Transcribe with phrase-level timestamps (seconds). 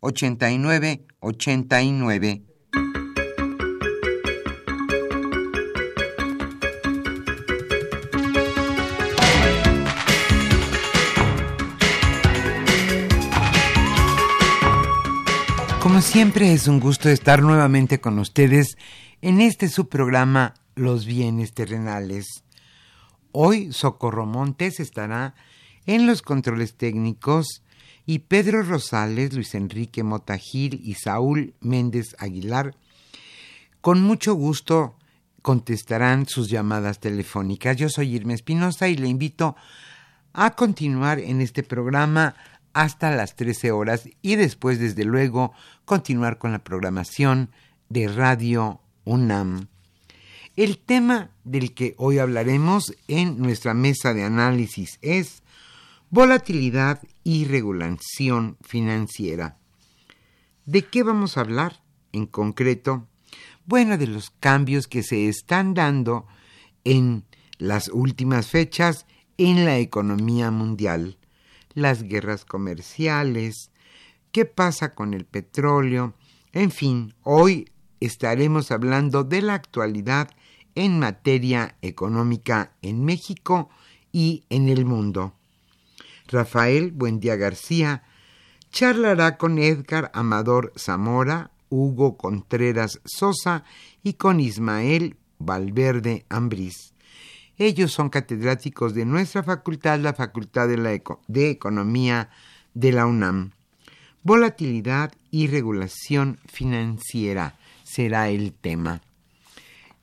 [0.00, 2.44] 89 89.
[15.80, 18.76] Como siempre es un gusto estar nuevamente con ustedes
[19.20, 22.44] en este subprograma Los bienes terrenales.
[23.32, 25.34] Hoy Socorro Montes estará
[25.86, 27.64] en los controles técnicos
[28.08, 32.74] y Pedro Rosales, Luis Enrique Motagil y Saúl Méndez Aguilar,
[33.82, 34.96] con mucho gusto
[35.42, 37.76] contestarán sus llamadas telefónicas.
[37.76, 39.56] Yo soy Irma Espinosa y le invito
[40.32, 42.34] a continuar en este programa
[42.72, 45.52] hasta las 13 horas y después, desde luego,
[45.84, 47.50] continuar con la programación
[47.90, 49.68] de Radio UNAM.
[50.56, 55.42] El tema del que hoy hablaremos en nuestra mesa de análisis es
[56.10, 59.58] Volatilidad y regulación financiera.
[60.64, 61.82] ¿De qué vamos a hablar
[62.12, 63.06] en concreto?
[63.66, 66.26] Bueno, de los cambios que se están dando
[66.84, 67.24] en
[67.58, 69.04] las últimas fechas
[69.36, 71.18] en la economía mundial,
[71.74, 73.70] las guerras comerciales,
[74.32, 76.14] qué pasa con el petróleo,
[76.54, 77.70] en fin, hoy
[78.00, 80.30] estaremos hablando de la actualidad
[80.74, 83.68] en materia económica en México
[84.10, 85.37] y en el mundo.
[86.28, 88.02] Rafael Buendía García
[88.70, 93.64] charlará con Edgar Amador Zamora, Hugo Contreras Sosa
[94.02, 96.94] y con Ismael Valverde Ambrís.
[97.56, 100.90] Ellos son catedráticos de nuestra facultad, la Facultad de, la
[101.26, 102.30] de Economía
[102.74, 103.52] de la UNAM.
[104.22, 109.00] Volatilidad y regulación financiera será el tema.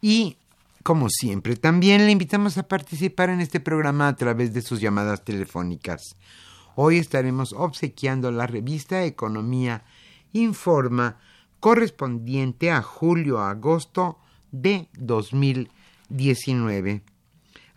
[0.02, 0.38] Y
[0.86, 5.26] como siempre, también le invitamos a participar en este programa a través de sus llamadas
[5.26, 6.16] telefónicas.
[6.76, 9.84] Hoy estaremos obsequiando la revista Economía
[10.34, 11.18] Informa
[11.60, 14.20] correspondiente a julio-agosto
[14.52, 17.02] de 2019.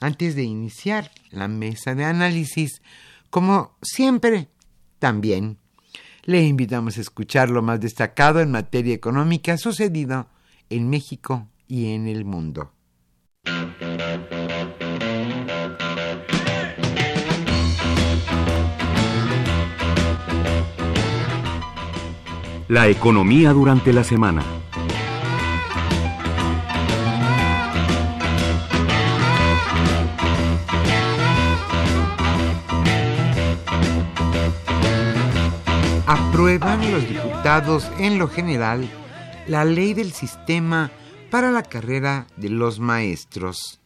[0.03, 2.83] Antes de iniciar la mesa de análisis,
[3.31, 4.49] como siempre,
[4.99, 5.57] también
[6.25, 10.27] le invitamos a escuchar lo más destacado en materia económica sucedido
[10.69, 12.75] en México y en el mundo.
[22.69, 24.43] La economía durante la semana.
[36.07, 38.87] Aprueban los diputados en lo general
[39.47, 40.91] la ley del sistema
[41.31, 43.81] para la carrera de los maestros.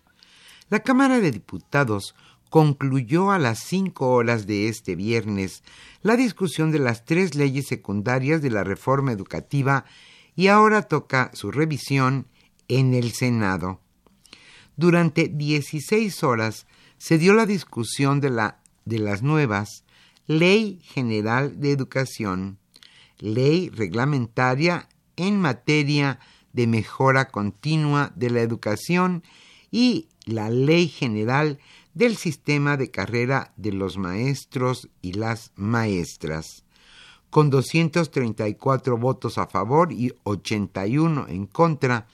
[0.70, 2.16] La Cámara de Diputados
[2.52, 5.64] concluyó a las cinco horas de este viernes
[6.02, 9.86] la discusión de las tres leyes secundarias de la reforma educativa
[10.36, 12.26] y ahora toca su revisión
[12.68, 13.80] en el Senado.
[14.76, 16.66] durante 16 horas
[16.98, 19.84] se dio la discusión de, la, de las nuevas
[20.26, 22.58] Ley General de Educación,
[23.18, 26.18] ley reglamentaria en materia
[26.52, 29.22] de mejora continua de la educación
[29.70, 31.58] y la Ley General
[31.94, 36.64] del Sistema de Carrera de los Maestros y las Maestras.
[37.30, 42.06] Con 234 votos a favor y 81 en contra,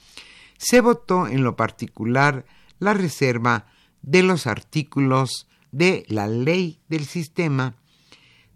[0.56, 2.44] se votó en lo particular
[2.78, 3.66] la reserva
[4.02, 7.74] de los artículos de la Ley del Sistema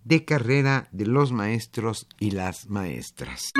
[0.05, 3.53] de Carrera de los Maestros y las Maestras.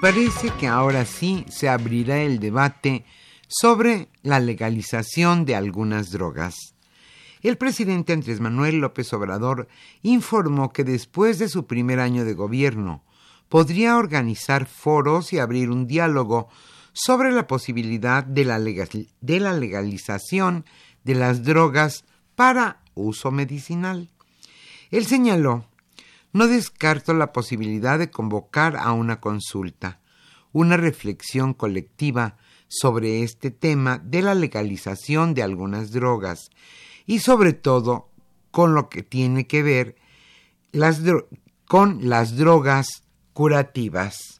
[0.00, 3.04] Parece que ahora sí se abrirá el debate
[3.48, 6.74] sobre la legalización de algunas drogas.
[7.42, 9.68] El presidente Andrés Manuel López Obrador
[10.02, 13.02] informó que después de su primer año de gobierno
[13.48, 16.48] podría organizar foros y abrir un diálogo
[16.92, 20.64] sobre la posibilidad de la, legalización
[21.02, 22.04] de las drogas
[22.36, 24.10] para uso medicinal.
[24.90, 25.64] Él señaló
[26.32, 30.00] no descarto la posibilidad de convocar a una consulta,
[30.52, 32.36] una reflexión colectiva
[32.68, 36.50] sobre este tema de la legalización de algunas drogas
[37.06, 38.10] y sobre todo
[38.50, 39.96] con lo que tiene que ver
[41.66, 44.37] con las drogas curativas.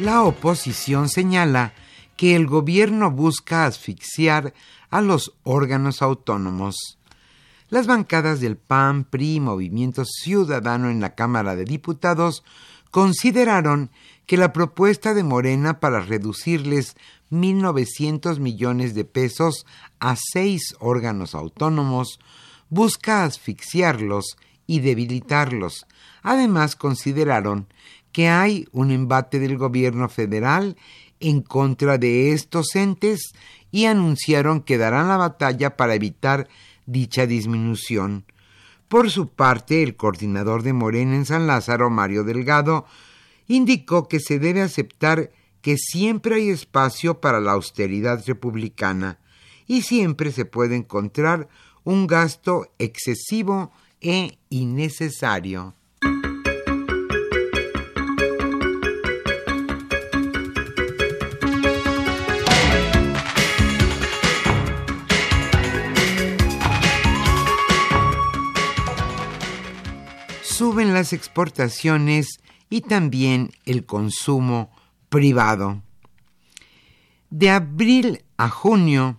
[0.00, 1.74] La oposición señala
[2.16, 4.54] que el gobierno busca asfixiar
[4.88, 6.98] a los órganos autónomos.
[7.68, 12.44] Las bancadas del PAN, PRI Movimiento Ciudadano en la Cámara de Diputados
[12.90, 13.90] consideraron
[14.24, 16.96] que la propuesta de Morena para reducirles
[17.30, 19.66] 1.900 millones de pesos
[19.98, 22.20] a seis órganos autónomos
[22.70, 25.86] busca asfixiarlos y debilitarlos.
[26.22, 27.66] Además, consideraron
[28.12, 30.76] que hay un embate del gobierno federal
[31.20, 33.32] en contra de estos entes
[33.70, 36.48] y anunciaron que darán la batalla para evitar
[36.86, 38.24] dicha disminución.
[38.88, 42.86] Por su parte, el coordinador de Morena en San Lázaro, Mario Delgado,
[43.46, 45.30] indicó que se debe aceptar
[45.60, 49.18] que siempre hay espacio para la austeridad republicana
[49.66, 51.48] y siempre se puede encontrar
[51.84, 55.74] un gasto excesivo e innecesario.
[71.00, 74.70] Las exportaciones y también el consumo
[75.08, 75.82] privado.
[77.30, 79.18] De abril a junio,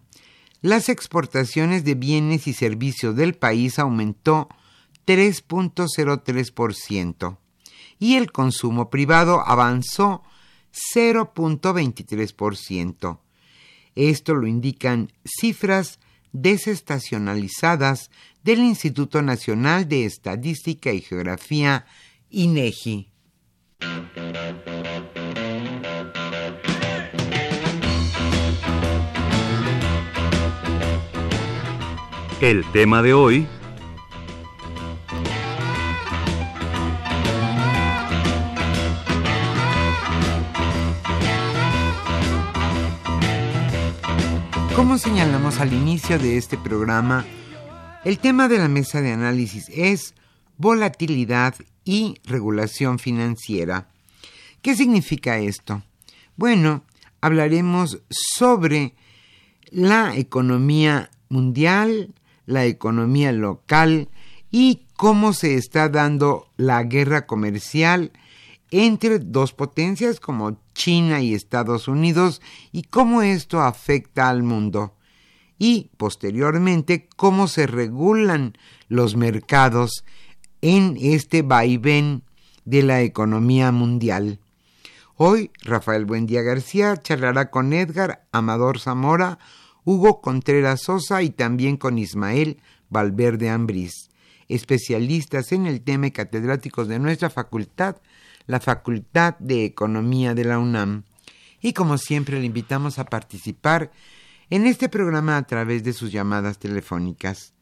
[0.61, 4.47] las exportaciones de bienes y servicios del país aumentó
[5.07, 7.37] 3.03%
[7.97, 10.21] y el consumo privado avanzó
[10.93, 13.17] 0.23%.
[13.95, 15.97] Esto lo indican cifras
[16.31, 18.11] desestacionalizadas
[18.43, 21.85] del Instituto Nacional de Estadística y Geografía,
[22.29, 23.07] INEGI.
[32.41, 33.47] El tema de hoy
[44.75, 47.23] Como señalamos al inicio de este programa,
[48.03, 50.15] el tema de la mesa de análisis es
[50.57, 51.55] volatilidad
[51.85, 53.89] y regulación financiera.
[54.61, 55.83] ¿Qué significa esto?
[56.35, 56.83] Bueno,
[57.21, 58.95] hablaremos sobre
[59.69, 62.13] la economía mundial,
[62.45, 64.09] la economía local
[64.49, 68.11] y cómo se está dando la guerra comercial
[68.71, 72.41] entre dos potencias como China y Estados Unidos
[72.71, 74.95] y cómo esto afecta al mundo
[75.63, 80.03] y posteriormente cómo se regulan los mercados
[80.61, 82.23] en este vaivén
[82.65, 84.39] de la economía mundial.
[85.17, 89.37] Hoy Rafael Buendía García charlará con Edgar Amador Zamora,
[89.85, 92.57] Hugo Contreras Sosa y también con Ismael
[92.89, 94.09] Valverde Ambrís,
[94.47, 97.97] especialistas en el tema y catedráticos de nuestra facultad,
[98.47, 101.03] la Facultad de Economía de la UNAM.
[101.61, 103.91] Y como siempre le invitamos a participar
[104.51, 107.53] en este programa a través de sus llamadas telefónicas.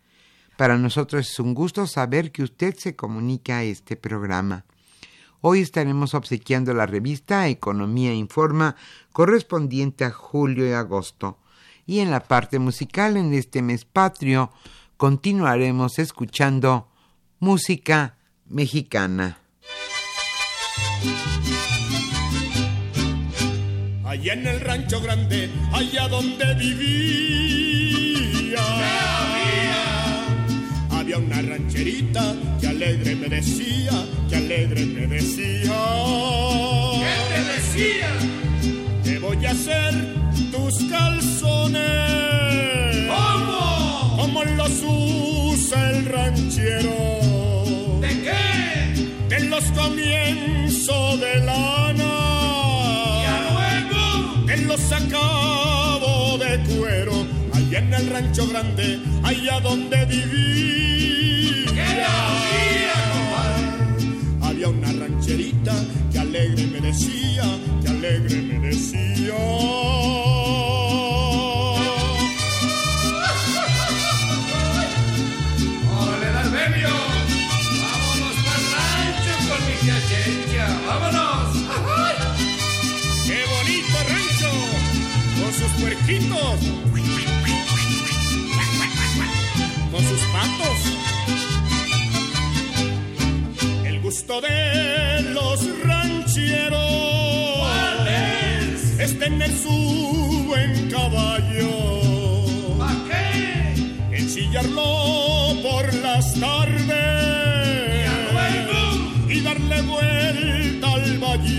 [0.58, 4.65] Para nosotros es un gusto saber que usted se comunica a este programa.
[5.39, 8.75] Hoy estaremos obsequiando la revista Economía Informa
[9.13, 11.38] correspondiente a julio y agosto.
[11.86, 14.51] Y en la parte musical en este mes patrio
[14.98, 16.89] continuaremos escuchando
[17.39, 18.17] música
[18.48, 19.38] mexicana.
[24.09, 28.57] Allá en el rancho grande, allá donde vivía,
[30.89, 33.91] había una rancherita que alegre me decía,
[34.27, 35.75] que alegre me decía.
[36.97, 38.09] ¿Qué te decía?
[39.03, 39.93] Te voy a hacer
[40.53, 41.85] tus calzones.
[43.07, 44.17] ¿Cómo?
[44.21, 46.95] Como los usa el ranchero.
[48.01, 48.39] ¿De qué?
[49.35, 52.08] De los comienzos de lana.
[54.89, 61.65] Los acabo de cuero, allá en el rancho grande, allá donde viví.
[61.65, 62.93] ¿Qué había,
[64.41, 65.74] Había una rancherita
[66.12, 67.43] que alegre me decía,
[67.81, 69.88] que alegre me decía.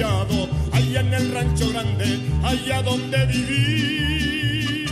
[0.02, 4.86] Allá en el rancho grande, allá donde viví.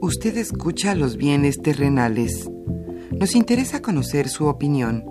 [0.00, 2.50] Usted escucha los bienes terrenales.
[3.12, 5.04] Nos interesa conocer su opinión.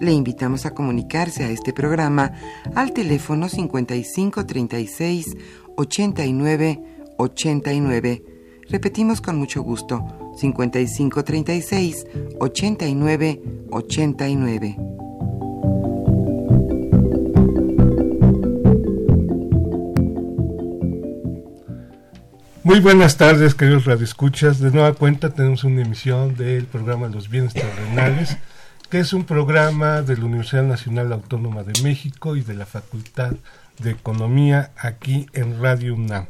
[0.00, 2.32] Le invitamos a comunicarse a este programa
[2.74, 5.36] al teléfono 5536
[5.76, 6.82] 89
[7.16, 8.33] 89.
[8.68, 10.04] Repetimos con mucho gusto,
[10.36, 12.06] 5536
[12.40, 14.76] 89 89.
[22.62, 24.58] Muy buenas tardes, queridos radioescuchas.
[24.58, 28.38] De nueva cuenta tenemos una emisión del programa Los Bienes Terrenales,
[28.88, 33.34] que es un programa de la Universidad Nacional Autónoma de México y de la Facultad
[33.78, 36.26] de Economía aquí en Radio UNAM.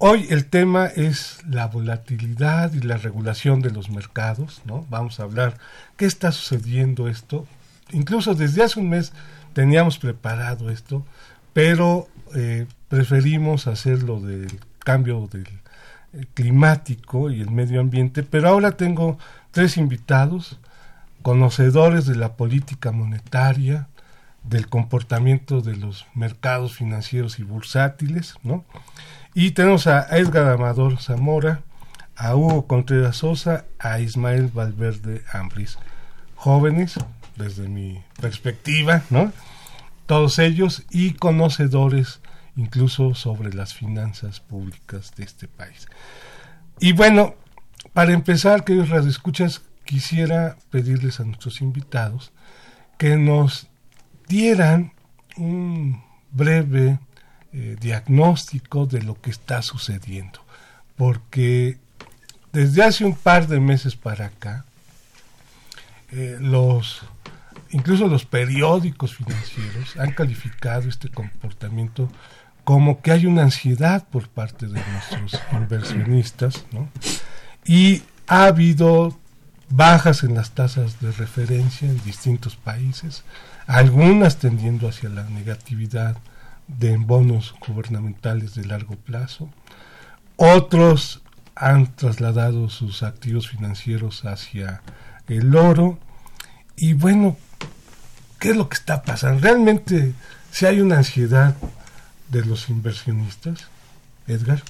[0.00, 4.86] Hoy el tema es la volatilidad y la regulación de los mercados, ¿no?
[4.90, 5.58] Vamos a hablar
[5.96, 7.48] qué está sucediendo esto.
[7.90, 9.12] Incluso desde hace un mes
[9.54, 11.04] teníamos preparado esto,
[11.52, 15.48] pero eh, preferimos hacerlo del cambio del
[16.12, 19.18] eh, climático y el medio ambiente, pero ahora tengo
[19.50, 20.60] tres invitados,
[21.22, 23.88] conocedores de la política monetaria,
[24.44, 28.64] del comportamiento de los mercados financieros y bursátiles, ¿no?
[29.40, 31.62] Y tenemos a Edgar Amador Zamora,
[32.16, 35.78] a Hugo Contreras Sosa, a Ismael Valverde Ambris.
[36.34, 36.96] Jóvenes,
[37.36, 39.32] desde mi perspectiva, ¿no?
[40.06, 42.18] Todos ellos y conocedores
[42.56, 45.86] incluso sobre las finanzas públicas de este país.
[46.80, 47.36] Y bueno,
[47.92, 52.32] para empezar, queridos radioescuchas, quisiera pedirles a nuestros invitados
[52.98, 53.68] que nos
[54.26, 54.94] dieran
[55.36, 56.02] un
[56.32, 56.98] breve
[57.52, 60.40] eh, diagnóstico de lo que está sucediendo,
[60.96, 61.78] porque
[62.52, 64.64] desde hace un par de meses para acá,
[66.10, 67.02] eh, los
[67.70, 72.10] incluso los periódicos financieros han calificado este comportamiento
[72.64, 76.88] como que hay una ansiedad por parte de nuestros inversionistas, ¿no?
[77.64, 79.18] Y ha habido
[79.70, 83.24] bajas en las tasas de referencia en distintos países,
[83.66, 86.18] algunas tendiendo hacia la negatividad
[86.68, 89.48] de bonos gubernamentales de largo plazo,
[90.36, 91.22] otros
[91.54, 94.82] han trasladado sus activos financieros hacia
[95.26, 95.98] el oro,
[96.76, 97.36] y bueno,
[98.38, 99.42] ¿qué es lo que está pasando?
[99.42, 100.14] Realmente,
[100.52, 101.56] si hay una ansiedad
[102.30, 103.68] de los inversionistas.
[104.26, 104.62] Edgar.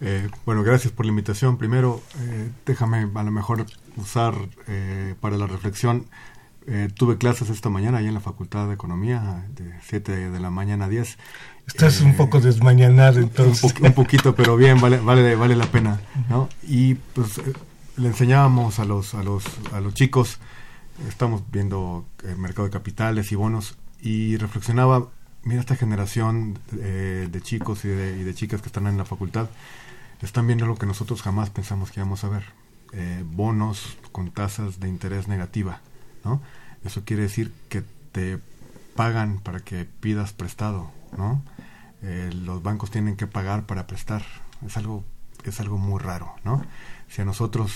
[0.00, 1.56] Eh, bueno, gracias por la invitación.
[1.56, 3.66] Primero, eh, déjame a lo mejor
[3.96, 4.34] usar
[4.66, 6.06] eh, para la reflexión.
[6.96, 10.86] Tuve clases esta mañana ahí en la Facultad de Economía, de 7 de la mañana
[10.86, 11.18] a 10.
[11.66, 13.74] Estás un poco desmañanado entonces.
[13.80, 16.00] Un, poquito, pero bien, vale, vale, vale la pena.
[16.28, 16.48] ¿no?
[16.62, 17.40] Y pues
[17.96, 20.38] le enseñábamos a los, a, los, a los chicos,
[21.08, 25.08] estamos viendo el mercado de capitales y bonos, y reflexionaba
[25.44, 29.04] mira esta generación eh, de chicos y de, y de, chicas que están en la
[29.04, 29.48] facultad,
[30.22, 32.44] están viendo lo que nosotros jamás pensamos que íbamos a ver.
[32.92, 35.80] Eh, bonos con tasas de interés negativa,
[36.24, 36.40] ¿no?
[36.84, 38.38] Eso quiere decir que te
[38.94, 41.42] pagan para que pidas prestado, ¿no?
[42.02, 44.22] Eh, los bancos tienen que pagar para prestar.
[44.66, 45.04] Es algo,
[45.44, 46.64] es algo muy raro, ¿no?
[47.08, 47.72] Si a nosotros,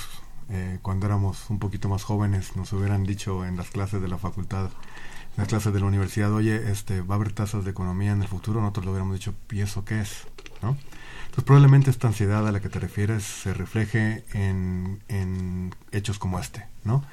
[0.50, 4.18] eh, cuando éramos un poquito más jóvenes, nos hubieran dicho en las clases de la
[4.18, 8.12] facultad, en las clases de la universidad, oye, este, va a haber tasas de economía
[8.12, 10.26] en el futuro, nosotros lo hubiéramos dicho, ¿y eso qué es?
[10.60, 16.40] Entonces probablemente esta ansiedad a la que te refieres se refleje en, en hechos como
[16.40, 17.04] este, ¿no?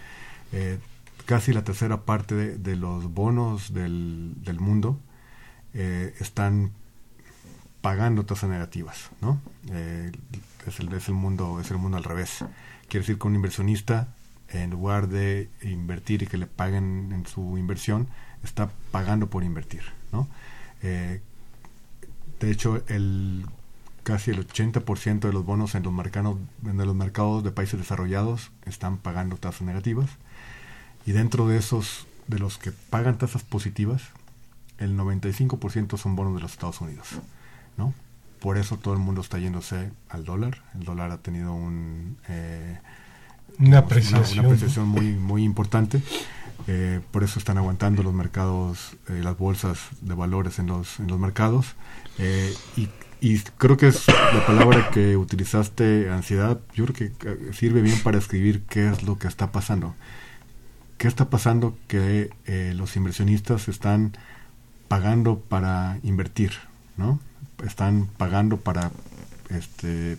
[0.52, 0.80] Eh,
[1.26, 5.00] casi la tercera parte de, los bonos del, del mundo
[5.74, 6.72] eh, están
[7.82, 9.40] pagando tasas negativas, ¿no?
[9.72, 10.12] Eh,
[10.66, 12.46] es, el, es el mundo es el mundo al revés.
[12.88, 14.08] Quiere decir que un inversionista
[14.50, 18.08] en lugar de invertir y que le paguen en su inversión
[18.44, 20.28] está pagando por invertir, ¿no?
[20.82, 21.22] Eh,
[22.40, 23.46] de hecho, el
[24.04, 28.52] casi el 80% de los bonos en los, mercados, en los mercados de países desarrollados
[28.66, 30.10] están pagando tasas negativas.
[31.06, 34.02] Y dentro de esos, de los que pagan tasas positivas,
[34.78, 37.08] el 95% son bonos de los Estados Unidos.
[37.78, 37.94] ¿no?
[38.40, 40.62] Por eso todo el mundo está yéndose al dólar.
[40.74, 42.80] El dólar ha tenido un, eh,
[43.60, 44.20] una, apreciación.
[44.20, 46.02] Una, una, apreciación muy, muy importante.
[46.68, 51.08] Eh, por eso están aguantando los mercados, eh, las bolsas de valores en los, en
[51.08, 51.76] los mercados.
[52.76, 52.90] y
[53.22, 58.20] y creo que es la palabra que utilizaste, ansiedad, yo creo que sirve bien para
[58.20, 59.96] escribir qué es lo que está pasando.
[60.98, 61.78] ¿Qué está pasando?
[61.88, 64.14] Que eh, los inversionistas están
[64.88, 66.52] pagando para invertir,
[66.98, 67.20] ¿no?
[67.66, 68.92] Están pagando para,
[69.50, 70.18] este, eh,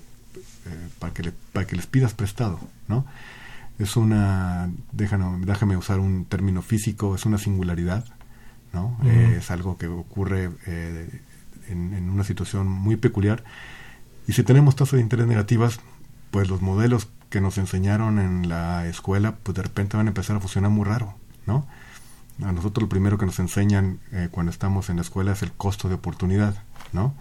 [0.99, 3.07] para, que le, para que les pidas prestado, ¿no?
[3.79, 8.05] Es una, déjame, déjame usar un término físico, es una singularidad,
[8.73, 8.97] ¿no?
[9.01, 9.09] Uh -huh.
[9.09, 10.51] eh, es algo que ocurre
[11.69, 13.45] en, en, una situación muy peculiar.
[14.27, 15.81] Y si tenemos tasas de interés negativas,
[16.31, 20.37] pues los modelos que nos enseñaron en la escuela, pues de repente van a empezar
[20.37, 21.15] a funcionar muy raro,
[21.47, 21.67] ¿no?
[22.43, 25.53] A nosotros lo primero que nos enseñan eh, cuando estamos en la escuela es el
[25.53, 26.63] costo de oportunidad,
[26.93, 27.15] ¿no?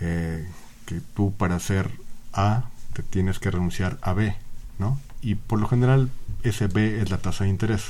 [0.00, 0.48] Eh,
[0.86, 1.90] que tú para hacer
[2.32, 4.36] A te tienes que renunciar a B,
[4.78, 4.98] ¿no?
[5.20, 6.10] Y por lo general
[6.42, 7.82] ese B es la tasa de interés.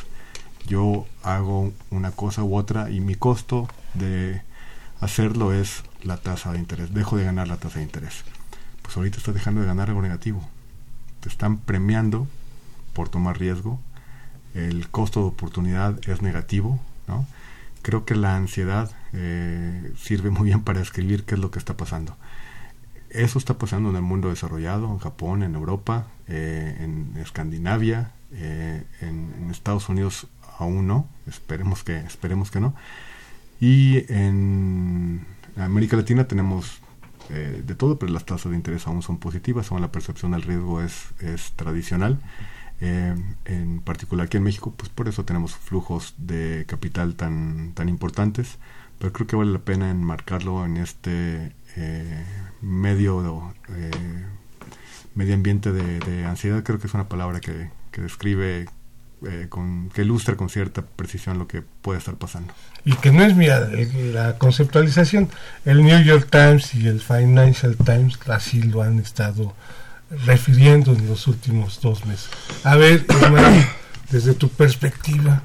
[0.67, 4.40] Yo hago una cosa u otra y mi costo de
[5.01, 6.95] hacerlo es la tasa de interés.
[6.95, 8.25] Dejo de ganar la tasa de interés.
[8.81, 10.49] Pues ahorita estás dejando de ganar algo negativo.
[11.24, 12.28] Te están premiando
[12.92, 13.80] por tomar riesgo.
[14.54, 16.78] El costo de oportunidad es negativo.
[17.08, 17.26] ¿no?
[17.80, 21.78] Creo que la ansiedad eh, sirve muy bien para escribir qué es lo que está
[21.78, 22.14] pasando.
[23.08, 28.84] Eso está pasando en el mundo desarrollado, en Japón, en Europa, eh, en Escandinavia, eh,
[29.00, 30.26] en, en Estados Unidos
[30.58, 31.08] aún no.
[31.26, 32.74] Esperemos que, esperemos que no.
[33.62, 36.82] Y en América Latina tenemos
[37.30, 40.42] eh, de todo, pero las tasas de interés aún son positivas, aún la percepción del
[40.42, 42.20] riesgo es, es tradicional.
[42.80, 47.88] Eh, en particular aquí en México, pues por eso tenemos flujos de capital tan, tan
[47.88, 48.58] importantes,
[48.98, 52.24] pero creo que vale la pena enmarcarlo en este eh,
[52.60, 53.54] medio,
[55.14, 58.66] medio ambiente de, de, ansiedad, creo que es una palabra que, que describe
[59.26, 62.52] eh, con, que ilustra con cierta precisión lo que puede estar pasando.
[62.84, 63.68] Y que no es mía,
[64.12, 65.28] la conceptualización.
[65.64, 69.54] El New York Times y el Financial Times así lo han estado
[70.26, 72.28] refiriendo en los últimos dos meses.
[72.62, 73.66] A ver, Ismael,
[74.10, 75.42] desde tu perspectiva.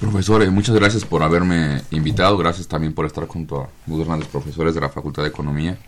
[0.00, 4.28] Profesor, eh, muchas gracias por haberme invitado, gracias también por estar junto a muy grandes
[4.28, 5.78] profesores de la Facultad de Economía.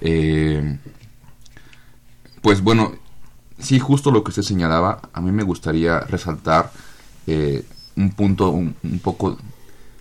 [0.00, 0.78] Eh,
[2.40, 2.94] pues bueno,
[3.60, 6.70] sí, justo lo que usted señalaba, a mí me gustaría resaltar
[7.26, 7.64] eh,
[7.96, 9.38] un punto, un, un, poco,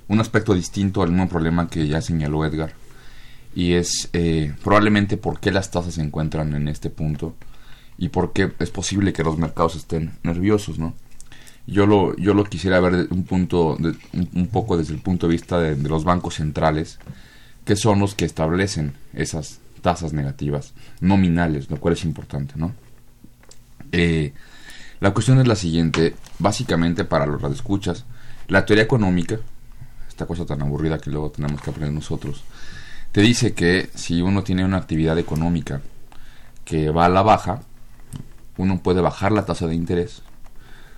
[0.07, 2.73] un aspecto distinto al mismo problema que ya señaló Edgar.
[3.55, 7.35] Y es eh, probablemente por qué las tasas se encuentran en este punto
[7.97, 10.93] y por qué es posible que los mercados estén nerviosos, ¿no?
[11.67, 15.33] Yo lo, yo lo quisiera ver un, punto de, un, poco desde el punto de
[15.33, 16.97] vista de, de los bancos centrales,
[17.65, 22.73] que son los que establecen esas tasas negativas nominales, lo cual es importante, ¿no?
[23.91, 24.34] Eh,
[24.99, 28.06] la cuestión es la siguiente, básicamente para los radioescuchas,
[28.47, 29.39] la teoría económica,
[30.08, 32.43] esta cosa tan aburrida que luego tenemos que aprender nosotros,
[33.12, 35.82] te dice que si uno tiene una actividad económica
[36.65, 37.62] que va a la baja,
[38.58, 40.21] uno puede bajar la tasa de interés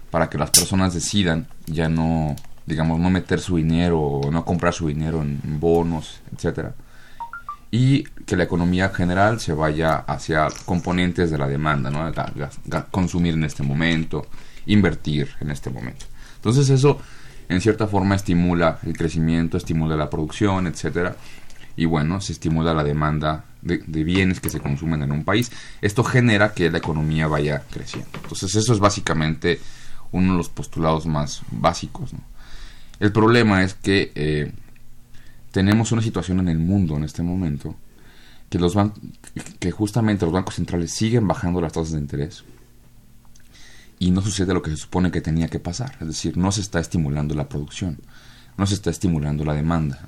[0.10, 4.74] para que las personas decidan ya no, digamos, no meter su dinero o no comprar
[4.74, 6.74] su dinero en bonos, etcétera
[7.72, 12.12] y que la economía general se vaya hacia componentes de la demanda, ¿no?
[12.92, 14.28] consumir en este momento,
[14.66, 16.06] invertir en este momento.
[16.36, 17.00] Entonces eso
[17.48, 21.16] en cierta forma estimula el crecimiento, estimula la producción, etcétera,
[21.76, 25.52] y bueno, se estimula la demanda de, bienes que se consumen en un país.
[25.82, 28.10] Esto genera que la economía vaya creciendo.
[28.16, 29.60] Entonces, eso es básicamente
[30.12, 32.12] uno de los postulados más básicos.
[33.00, 34.52] El problema es que eh,
[35.52, 37.76] tenemos una situación en el mundo en este momento
[38.50, 38.76] que los
[39.60, 42.44] que justamente los bancos centrales siguen bajando las tasas de interés
[44.00, 46.62] y no sucede lo que se supone que tenía que pasar, es decir, no se
[46.62, 48.00] está estimulando la producción,
[48.58, 50.00] no se está estimulando la demanda.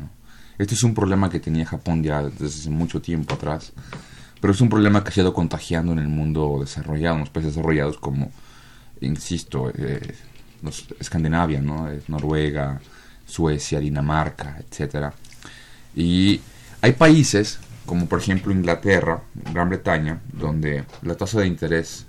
[0.58, 3.72] Este es un problema que tenía Japón ya desde mucho tiempo atrás,
[4.42, 7.54] pero es un problema que ha ido contagiando en el mundo desarrollado, en los países
[7.54, 8.32] desarrollados como,
[9.00, 10.16] insisto, eh,
[11.00, 11.88] Escandinavia, ¿no?
[12.08, 12.82] Noruega,
[13.26, 15.14] Suecia, Dinamarca, etcétera.
[15.96, 16.42] Y
[16.82, 19.22] hay países como por ejemplo Inglaterra,
[19.54, 22.06] Gran Bretaña, donde la tasa de interés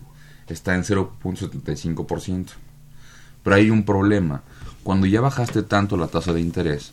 [0.48, 2.46] está en 0.75%.
[3.42, 4.42] Pero hay un problema.
[4.82, 6.92] Cuando ya bajaste tanto la tasa de interés,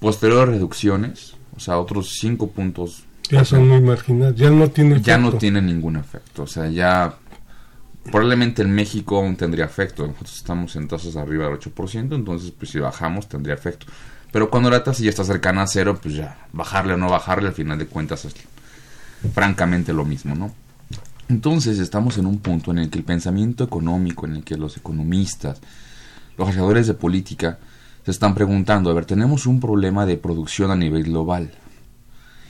[0.00, 3.04] posteriores reducciones, o sea, otros 5 puntos...
[3.30, 7.16] Ya son muy marginales, ya no tiene Ya no tiene ningún efecto, o sea, ya...
[8.04, 12.70] Probablemente en México aún tendría efecto, nosotros estamos en tasas arriba del 8%, entonces pues
[12.70, 13.86] si bajamos tendría efecto.
[14.32, 17.48] Pero cuando la tasa ya está cercana a cero, pues ya, bajarle o no bajarle,
[17.48, 18.34] al final de cuentas es
[19.32, 20.52] francamente lo mismo, ¿no?
[21.28, 24.76] Entonces estamos en un punto en el que el pensamiento económico, en el que los
[24.76, 25.60] economistas,
[26.36, 27.58] los hacedores de política,
[28.04, 31.50] se están preguntando, a ver, tenemos un problema de producción a nivel global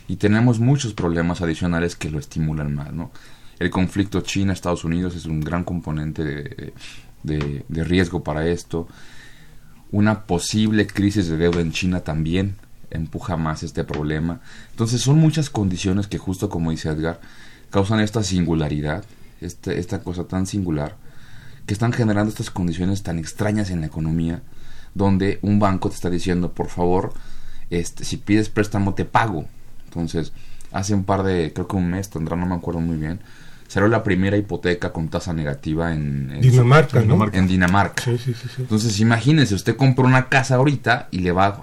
[0.09, 3.11] y tenemos muchos problemas adicionales que lo estimulan más, ¿no?
[3.59, 6.23] El conflicto China-Estados Unidos es un gran componente
[7.23, 8.87] de, riesgo para esto
[9.93, 12.57] una posible crisis de deuda en China también
[12.91, 14.41] empuja más este problema.
[14.71, 17.21] Entonces son muchas condiciones que justo como dice Edgar,
[17.71, 19.05] causan esta singularidad,
[19.41, 20.97] este, esta cosa tan singular,
[21.67, 24.43] que están generando estas condiciones tan extrañas en la economía,
[24.95, 27.13] donde un banco te está diciendo, por favor,
[27.71, 29.47] este, si pides préstamo te pago.
[29.85, 30.33] Entonces,
[30.73, 33.21] hace un par de, creo que un mes tendrá, no me acuerdo muy bien,
[33.67, 37.01] será la primera hipoteca con tasa negativa en, Dinamarca,
[37.33, 38.05] En Dinamarca.
[38.59, 41.63] Entonces, imagínese, usted compra una casa ahorita y le va, va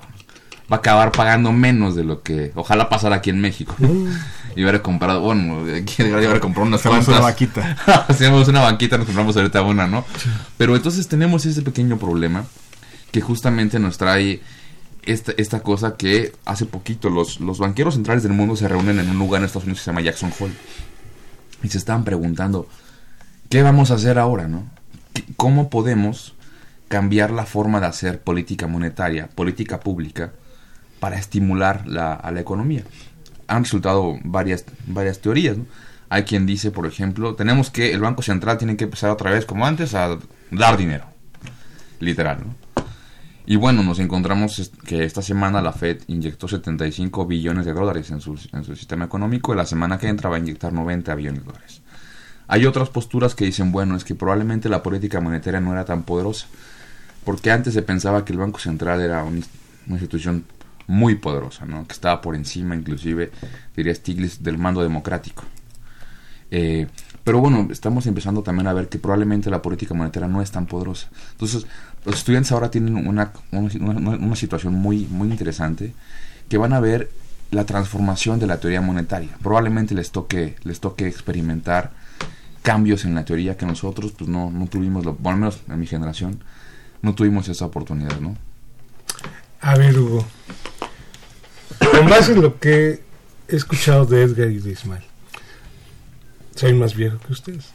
[0.70, 3.76] a acabar pagando menos de lo que ojalá pasara aquí en México.
[3.80, 4.08] Mm.
[4.56, 7.76] Y hubiera comprado, bueno, hubiera comprado unas Hacemos una vaquita.
[8.08, 10.06] Hacemos una vaquita, nos compramos ahorita una, ¿no?
[10.60, 12.46] Pero entonces tenemos ese pequeño problema
[13.10, 14.44] que justamente nos trae
[15.08, 19.10] esta, esta cosa que hace poquito los, los banqueros centrales del mundo se reúnen en
[19.10, 20.54] un lugar en Estados Unidos que se llama Jackson Hole
[21.64, 22.68] y se estaban preguntando,
[23.50, 24.48] ¿qué vamos a hacer ahora?
[24.48, 24.66] No?
[25.38, 26.36] ¿Cómo podemos
[26.90, 30.34] cambiar la forma de hacer política monetaria, política pública,
[31.00, 32.84] para estimular la, a la economía?
[33.48, 35.58] Han resultado varias, varias teorías.
[36.10, 39.46] Hay quien dice, por ejemplo, tenemos que, el Banco Central tiene que empezar otra vez,
[39.46, 40.18] como antes, a
[40.52, 41.06] dar dinero.
[42.00, 42.63] Literal, ¿no?
[43.46, 48.22] Y bueno, nos encontramos que esta semana la Fed inyectó 75 billones de dólares en
[48.22, 51.42] su, en su sistema económico y la semana que entra va a inyectar 90 billones
[51.42, 51.82] de dólares.
[52.48, 56.04] Hay otras posturas que dicen, bueno, es que probablemente la política monetaria no era tan
[56.04, 56.48] poderosa,
[57.26, 59.42] porque antes se pensaba que el Banco Central era una,
[59.88, 60.46] institución
[60.88, 61.86] muy poderosa, ¿no?
[61.86, 63.32] que estaba por encima, inclusive,
[63.76, 65.44] diría Stiglitz, del mando democrático.
[66.52, 66.88] Eh,
[67.24, 70.66] pero bueno, estamos empezando también a ver que probablemente la política monetaria no es tan
[70.66, 71.10] poderosa.
[71.32, 71.66] Entonces,
[72.06, 75.94] los estudiantes ahora tienen una, una, situación muy, muy interesante,
[76.50, 77.10] que van a ver
[77.52, 79.30] la transformación de la teoría monetaria.
[79.42, 81.92] Probablemente les toque, les toque experimentar
[82.62, 85.80] cambios en la teoría que nosotros pues no, no tuvimos, lo, bueno, al menos en
[85.80, 86.44] mi generación,
[87.02, 88.36] no tuvimos esa oportunidad, ¿no?
[89.62, 90.26] A ver, Hugo,
[91.92, 93.02] con base en lo que
[93.48, 95.04] he escuchado de Edgar y de Ismael,
[96.56, 97.66] soy más viejo que ustedes.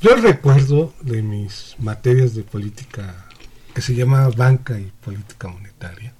[0.00, 3.26] Yo recuerdo de mis materias de política
[3.74, 6.14] que se llama banca y política monetaria,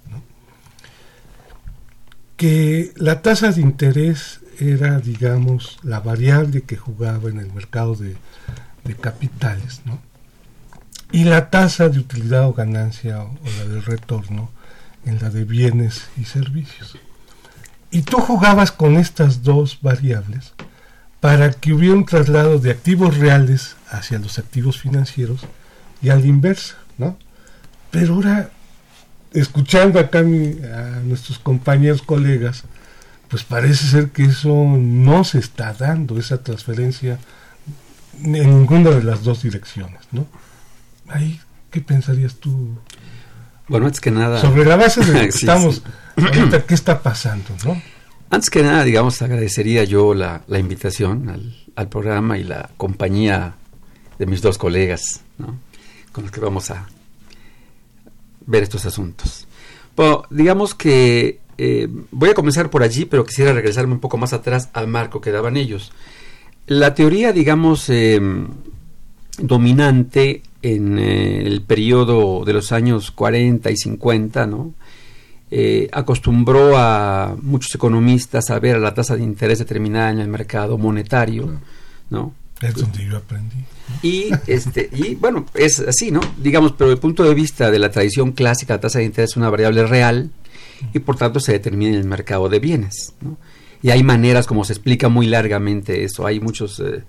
[2.37, 8.17] que la tasa de interés era, digamos, la variable que jugaba en el mercado de,
[9.01, 9.99] capitales, ¿no?
[11.13, 14.51] y la tasa de utilidad o ganancia o, la del retorno
[15.07, 16.99] en la de bienes y servicios.
[17.91, 20.53] Y tú jugabas con estas dos variables
[21.21, 25.43] para que hubiera un traslado de activos reales hacia los activos financieros
[26.03, 27.19] y al inverso, ¿no?
[27.91, 28.51] Pero ahora,
[29.33, 30.23] escuchando acá a
[31.05, 32.65] nuestros compañeros, colegas,
[33.29, 37.19] pues parece ser que eso no se está dando, esa transferencia
[38.23, 40.27] en ninguna de las dos direcciones, ¿no?
[41.09, 42.79] Ahí, ¿qué pensarías tú?
[43.69, 44.41] Bueno, es que nada...
[44.41, 45.83] Sobre la base de que estamos
[46.17, 47.81] ahorita, ¿qué está pasando, no?
[48.31, 51.29] Antes que nada, digamos, agradecería yo la, invitación
[51.75, 53.57] al, programa y la compañía
[54.19, 55.23] de mis dos colegas,
[56.13, 56.87] con los que vamos a,
[58.47, 59.47] ver estos asuntos.
[59.97, 64.33] Bueno, digamos que eh, voy a comenzar por allí, pero quisiera regresarme un poco más
[64.33, 65.93] atrás al marco que daban ellos.
[66.67, 68.47] La teoría, digamos, em,
[69.39, 74.73] dominante en eh, el periodo de los años 40 y 50, ¿no?
[75.53, 80.29] Eh, acostumbró a muchos economistas a ver a la tasa de interés determinada en el
[80.29, 81.61] mercado monetario,
[82.09, 82.35] ¿no?
[82.61, 83.57] Es donde yo aprendí.
[84.03, 86.21] Y, este, y bueno, es así, ¿no?
[86.37, 89.31] Digamos, pero desde el punto de vista de la tradición clásica, la tasa de interés
[89.31, 90.31] es una variable real
[90.93, 93.37] y por tanto se determina en el mercado de bienes, ¿no?
[93.83, 97.03] Y hay maneras, como se explica muy largamente eso, hay muchos eh,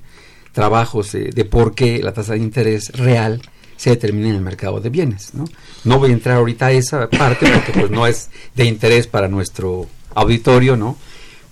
[0.54, 3.42] trabajos eh, de por qué la tasa de interés real
[3.82, 5.46] se determina en el mercado de bienes, ¿no?
[5.86, 9.28] No voy a entrar ahorita a esa parte porque pues no es de interés para
[9.28, 10.98] nuestro auditorio, ¿no?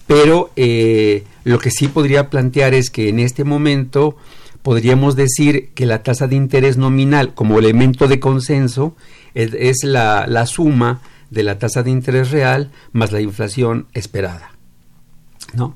[0.05, 4.15] Pero eh, lo que sí podría plantear es que en este momento
[4.61, 8.95] podríamos decir que la tasa de interés nominal como elemento de consenso
[9.33, 14.51] es, la, la, suma de la tasa de interés real más la inflación esperada.
[15.55, 15.75] ¿no?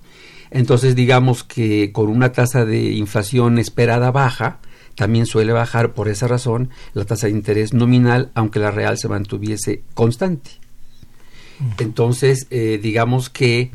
[0.52, 4.60] Entonces digamos que con una tasa de inflación esperada baja,
[4.96, 9.10] también suele bajar por esa razón la tasa de interés nominal, aunque la real se
[9.10, 10.52] mantuviese constante.
[11.80, 13.72] Entonces, eh, digamos que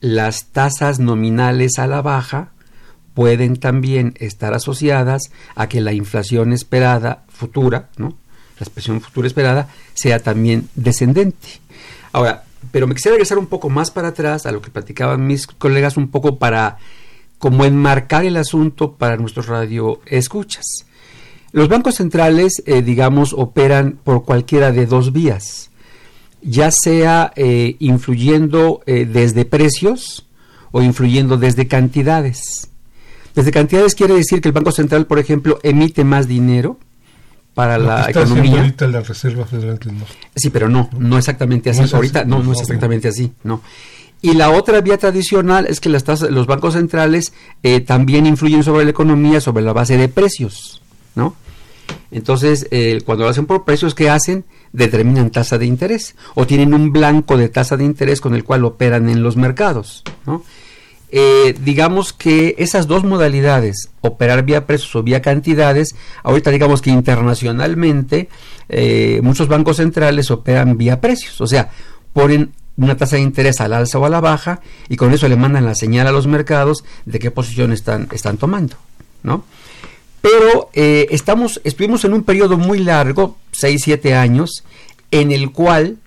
[0.00, 2.50] las tasas nominales a la baja
[3.14, 8.16] pueden también estar asociadas a que la inflación esperada futura, ¿no?
[8.58, 11.60] la expresión futura esperada, sea también descendente.
[12.12, 15.46] Ahora, pero me quisiera regresar un poco más para atrás a lo que platicaban mis
[15.46, 16.78] colegas un poco para
[17.42, 20.64] como enmarcar el asunto para nuestros radio escuchas.
[21.50, 25.72] Los bancos centrales, eh, digamos, operan por cualquiera de dos vías,
[26.40, 30.24] ya sea eh, influyendo eh, desde precios
[30.70, 32.68] o influyendo desde cantidades.
[33.34, 36.78] Desde cantidades quiere decir que el Banco Central, por ejemplo, emite más dinero
[37.54, 38.60] para la economía.
[38.60, 39.80] ahorita la Reserva Federal
[40.36, 41.92] Sí, pero no, no exactamente así.
[41.92, 43.62] ahorita no, no es exactamente así, no.
[44.24, 47.32] Y la otra vía tradicional es que las los bancos centrales
[47.64, 50.80] eh, también influyen sobre la economía sobre la base de precios,
[51.16, 51.34] ¿no?
[52.12, 54.44] Entonces, eh, cuando lo hacen por precios, ¿qué hacen?
[54.72, 58.64] Determinan tasa de interés o tienen un blanco de tasa de interés con el cual
[58.64, 60.44] operan en los mercados, ¿no?
[61.10, 66.90] Eh, digamos que esas dos modalidades, operar vía precios o vía cantidades, ahorita digamos que
[66.90, 68.28] internacionalmente
[69.20, 71.70] muchos bancos centrales operan vía precios, o sea,
[72.14, 75.36] ponen una tasa de interés al alza o a la baja y con eso le
[75.36, 78.76] mandan la señal a los mercados de qué posición están, están tomando,
[79.22, 79.44] ¿no?
[80.20, 84.64] Pero eh, estamos, estuvimos en un periodo muy largo, 6-7 años,
[85.10, 85.98] en el cual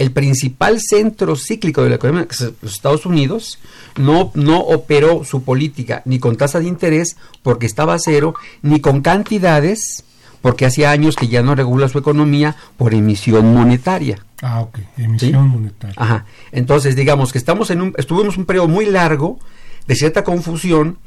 [0.00, 2.26] el principal centro cíclico de la economía,
[2.62, 3.58] los Estados Unidos,
[3.96, 8.80] no, no operó su política ni con tasa de interés porque estaba a cero, ni
[8.80, 10.04] con cantidades,
[10.42, 14.24] porque hacía años que ya no regula su economía por emisión monetaria.
[14.42, 15.96] Ah, ok, emisión monetaria.
[15.98, 16.24] Ajá.
[16.52, 19.38] Entonces, digamos que estamos en un, estuvimos un periodo muy largo
[19.86, 20.98] de cierta confusión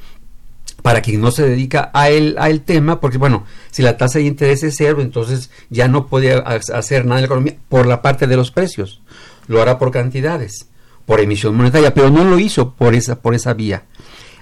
[0.82, 4.20] para quien no se dedica a el, a el tema, porque bueno, si la tasa
[4.20, 8.02] de interés es cero, entonces ya no puede hacer nada en la economía por la
[8.02, 9.02] parte de los precios,
[9.48, 10.68] lo hará por cantidades,
[11.06, 13.84] por emisión monetaria, pero no lo hizo por esa, por esa vía.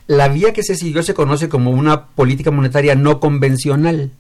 [0.07, 4.11] La vía que se siguió se conoce como una política monetaria no convencional.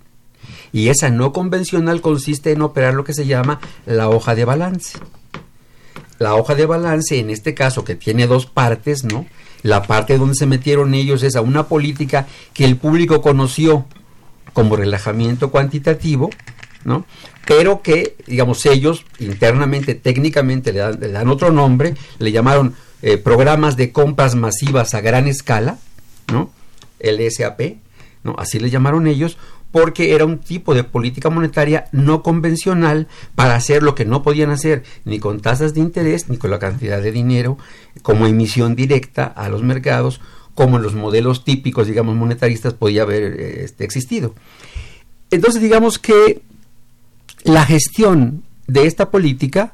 [0.73, 4.97] Y esa no convencional consiste en operar lo que se llama la hoja de balance.
[6.17, 9.25] La hoja de balance, en este caso, que tiene dos partes, ¿no?
[9.63, 13.85] La parte donde se metieron ellos es a una política que el público conoció
[14.53, 16.29] como relajamiento cuantitativo,
[16.83, 17.05] ¿no?
[17.45, 23.91] Pero que, digamos, ellos internamente, técnicamente le dan, otro nombre, le llamaron eh, programas de
[23.91, 25.77] compras masivas a gran escala,
[26.31, 26.51] ¿no?
[26.99, 27.77] LSAP,
[28.23, 28.35] ¿no?
[28.37, 29.37] Así le llamaron ellos,
[29.71, 34.51] porque era un tipo de política monetaria no convencional para hacer lo que no podían
[34.51, 37.57] hacer ni con tasas de interés ni con la cantidad de dinero
[38.01, 40.21] como emisión directa a los mercados
[40.55, 44.35] como en los modelos típicos digamos monetaristas podía haber este, existido.
[45.29, 46.41] Entonces digamos que
[47.43, 49.73] la gestión de esta política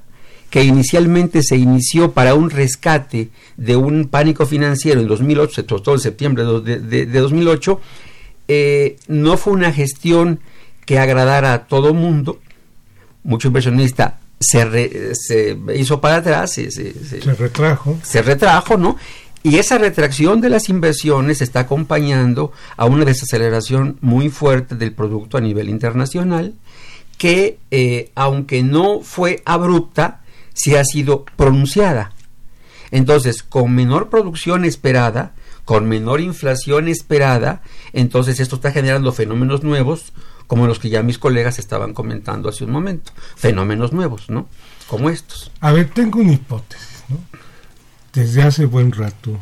[0.50, 5.94] que inicialmente se inició para un rescate de un pánico financiero en 2008, se trató
[5.94, 7.82] en septiembre de, de, de 2008,
[8.48, 10.40] eh, no fue una gestión
[10.86, 12.40] que agradara a todo mundo.
[13.24, 17.98] Mucho inversionista se, se hizo para atrás, se, se, retrajo.
[18.04, 18.98] Se retrajo, ¿no?
[19.44, 25.38] Y esa retracción de las inversiones está acompañando a una desaceleración muy fuerte del producto
[25.38, 26.54] a nivel internacional,
[27.18, 30.22] que eh, aunque no fue abrupta,
[30.54, 32.14] sí ha sido pronunciada.
[32.92, 35.34] Entonces, con menor producción esperada,
[35.68, 40.14] con menor inflación esperada, entonces esto está generando fenómenos nuevos
[40.48, 44.48] como los que ya mis colegas estaban comentando hace un momento, fenómenos nuevos, ¿no?
[44.88, 45.52] Como estos.
[45.60, 47.18] A ver, tengo una hipótesis, ¿no?
[48.14, 49.38] Desde hace buen rato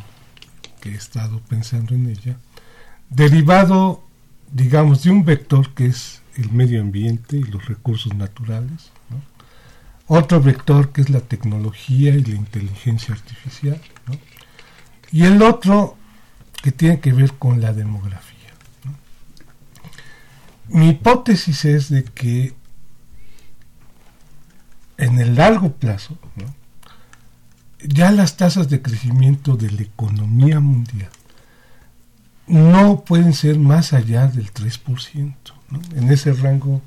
[0.80, 2.38] que he estado pensando en ella,
[3.08, 4.02] derivado,
[4.50, 9.22] digamos, de un vector que es el medio ambiente y los recursos naturales, ¿no?
[10.08, 14.18] otro vector que es la tecnología y la inteligencia artificial, ¿no?
[15.12, 15.96] y el otro
[16.62, 18.36] que tiene que ver con la demografía.
[20.68, 22.54] Mi hipótesis es de que
[24.98, 26.18] en el largo plazo,
[27.80, 31.10] ya las tasas de crecimiento de la economía mundial
[32.46, 35.34] no pueden ser más allá del 3%.
[35.96, 36.80] En ese rango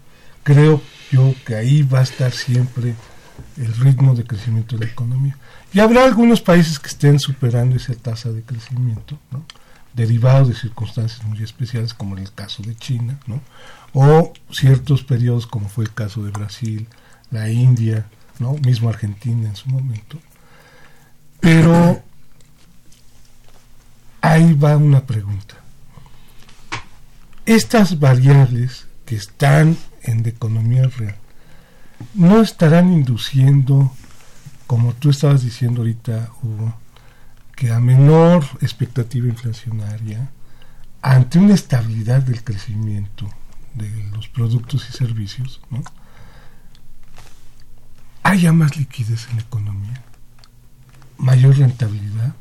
[0.43, 2.95] creo yo que ahí va a estar siempre
[3.57, 5.37] el ritmo de crecimiento de la economía.
[5.73, 9.43] Y habrá algunos países que estén superando esa tasa de crecimiento, ¿no?
[9.93, 13.41] derivado de circunstancias muy especiales, como en el caso de China, ¿no?
[13.93, 16.87] o ciertos periodos, como fue el caso de Brasil,
[17.31, 18.05] la India,
[18.39, 18.53] ¿no?
[18.53, 20.19] mismo Argentina en su momento.
[21.39, 22.01] Pero
[24.21, 25.55] ahí va una pregunta.
[27.45, 31.15] Estas variables que están en la economía real
[32.13, 33.91] no estarán induciendo,
[34.67, 36.75] como tú estabas diciendo ahorita, Hugo,
[37.55, 40.29] que a menor expectativa inflacionaria,
[41.01, 43.29] ante una estabilidad del crecimiento
[43.73, 45.83] de los productos y servicios, ¿no?
[48.23, 50.01] haya más liquidez en la economía,
[51.17, 52.33] mayor rentabilidad.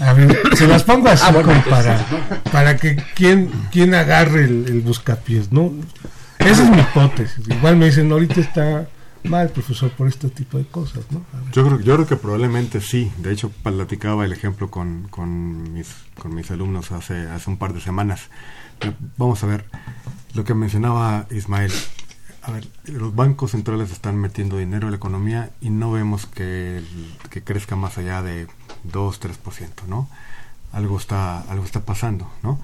[0.00, 2.06] A ver, se las pongo así ah, para,
[2.50, 5.72] para que quien, quien agarre el, el buscapiés, ¿no?
[6.44, 7.48] Esa es mi hipótesis.
[7.48, 8.86] Igual me dicen, ahorita está
[9.24, 11.24] mal, profesor, por este tipo de cosas, ¿no?
[11.52, 13.10] Yo creo, yo creo que probablemente sí.
[13.16, 17.72] De hecho, platicaba el ejemplo con, con, mis, con mis alumnos hace, hace un par
[17.72, 18.28] de semanas.
[19.16, 19.64] Vamos a ver,
[20.34, 21.72] lo que mencionaba Ismael.
[22.42, 26.82] A ver, los bancos centrales están metiendo dinero en la economía y no vemos que,
[27.30, 28.48] que crezca más allá de
[28.82, 30.10] 2, 3%, ¿no?
[30.72, 32.60] Algo está, algo está pasando, ¿no?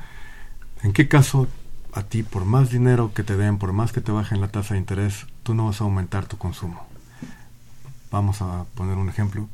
[0.83, 1.49] ¿En qué caso
[1.93, 4.75] a ti, por más dinero que te den, por más que te bajen la tasa
[4.75, 6.87] de interés, tú no vas a aumentar tu consumo.
[8.11, 9.49] Vamos a poner un ejemplo.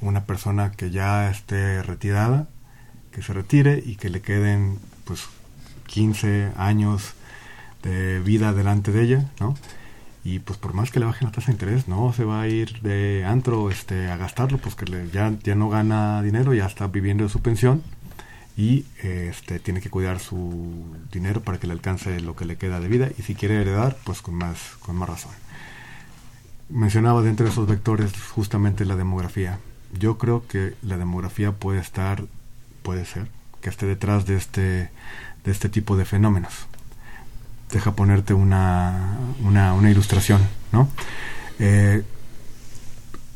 [0.00, 2.48] Una persona que ya esté retirada,
[3.12, 5.26] que se retire y que le queden pues
[5.86, 7.14] 15 años
[7.82, 9.54] de vida delante de ella, ¿no?
[10.22, 12.48] Y pues por más que le bajen la tasa de interés, no se va a
[12.48, 16.86] ir de antro este, a gastarlo, pues que ya, ya no gana dinero, ya está
[16.88, 17.82] viviendo de su pensión,
[18.60, 22.78] y este, tiene que cuidar su dinero para que le alcance lo que le queda
[22.78, 25.32] de vida y si quiere heredar, pues con más, con más razón.
[26.68, 29.58] Mencionaba dentro de esos vectores justamente la demografía.
[29.98, 32.24] Yo creo que la demografía puede estar,
[32.82, 33.28] puede ser,
[33.62, 34.90] que esté detrás de este,
[35.42, 36.66] de este tipo de fenómenos.
[37.70, 40.86] Deja ponerte una, una, una ilustración, ¿no?
[41.58, 42.02] Eh,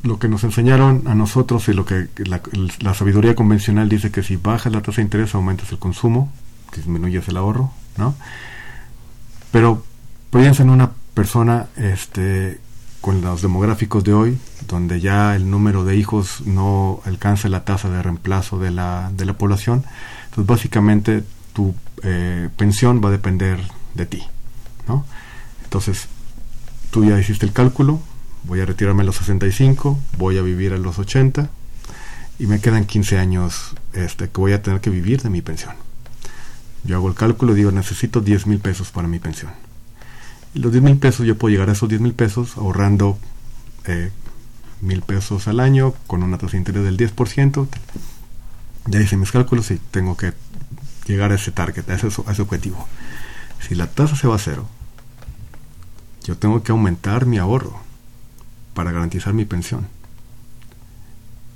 [0.04, 4.36] lo que nos enseñaron a nosotros y lo que la, sabiduría convencional dice que si
[4.36, 6.30] bajas la tasa de interés aumentas el consumo,
[6.76, 8.14] disminuyes el ahorro, ¿no?
[9.50, 9.82] Pero
[10.30, 12.60] piensa en una persona este,
[13.00, 14.38] con los demográficos de hoy,
[14.68, 19.24] donde ya el número de hijos no alcanza la tasa de reemplazo de la, de
[19.24, 19.84] la población,
[20.24, 23.58] entonces básicamente tu eh, pensión va a depender
[23.94, 24.22] de ti,
[24.86, 25.06] ¿no?
[25.62, 26.08] Entonces,
[26.90, 28.00] tú ya hiciste el cálculo,
[28.46, 31.48] voy a retirarme a los 65, voy a vivir a los 80
[32.38, 35.74] y me quedan 15 años este, que voy a tener que vivir de mi pensión.
[36.84, 39.52] Yo hago el cálculo y digo, necesito 10 mil pesos para mi pensión.
[40.54, 43.18] Y los 10 mil pesos, yo puedo llegar a esos 10 mil pesos ahorrando
[43.86, 44.10] eh,
[44.80, 47.68] mil pesos al año con una tasa de interés del 10%.
[48.86, 50.34] Ya hice mis cálculos y tengo que
[51.06, 52.86] llegar a ese target, a ese, a ese objetivo.
[53.66, 54.68] Si la tasa se va a cero,
[56.24, 57.83] yo tengo que aumentar mi ahorro
[58.74, 59.86] para garantizar mi pensión.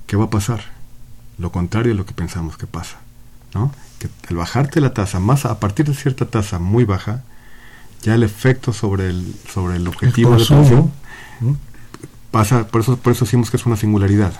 [0.06, 0.60] ¿Qué va a pasar?
[1.36, 2.98] Lo contrario de lo que pensamos que pasa.
[3.54, 3.72] ¿no?
[3.98, 7.22] Que al bajarte la tasa, más a partir de cierta tasa muy baja,
[8.02, 10.92] ya el efecto sobre el, sobre el objetivo de pensión
[12.30, 14.32] pasa, por eso, por eso decimos que es una singularidad,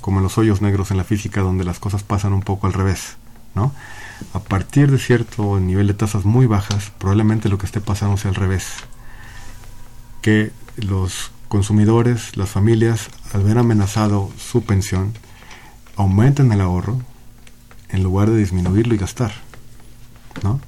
[0.00, 2.72] como en los hoyos negros en la física donde las cosas pasan un poco al
[2.72, 3.16] revés.
[3.54, 3.72] ¿no?
[4.32, 8.30] A partir de cierto nivel de tasas muy bajas, probablemente lo que esté pasando sea
[8.30, 8.66] al revés.
[10.20, 15.12] Que los consumidores, las familias, al ver amenazado su pensión,
[15.96, 16.98] aumentan el ahorro
[17.90, 19.32] en lugar de disminuirlo y gastar.
[20.42, 20.62] ¿no?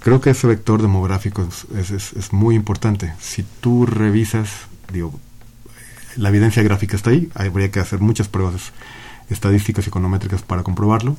[0.00, 1.46] Creo que ese vector demográfico
[1.76, 3.12] es, es, muy importante.
[3.20, 4.48] Si tú revisas,
[4.90, 5.12] digo,
[6.16, 8.72] la evidencia gráfica está ahí, habría que hacer muchas pruebas
[9.28, 11.18] estadísticas y econométricas para comprobarlo,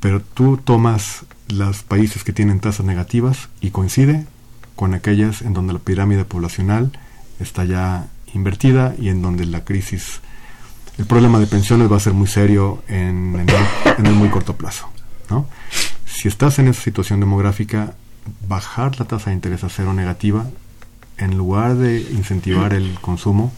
[0.00, 4.26] pero tú tomas los países que tienen tasas negativas y coincide
[4.74, 6.90] con aquellas en donde la pirámide poblacional
[7.40, 10.20] está ya invertida y en donde la crisis,
[10.98, 13.46] el problema de pensiones va a ser muy serio en,
[13.98, 14.88] el, muy corto plazo.
[15.30, 15.46] ¿no?
[16.06, 17.94] Si estás en esa situación demográfica,
[18.48, 20.46] bajar la tasa de interés a cero negativa,
[21.16, 23.52] en lugar de incentivar el consumo,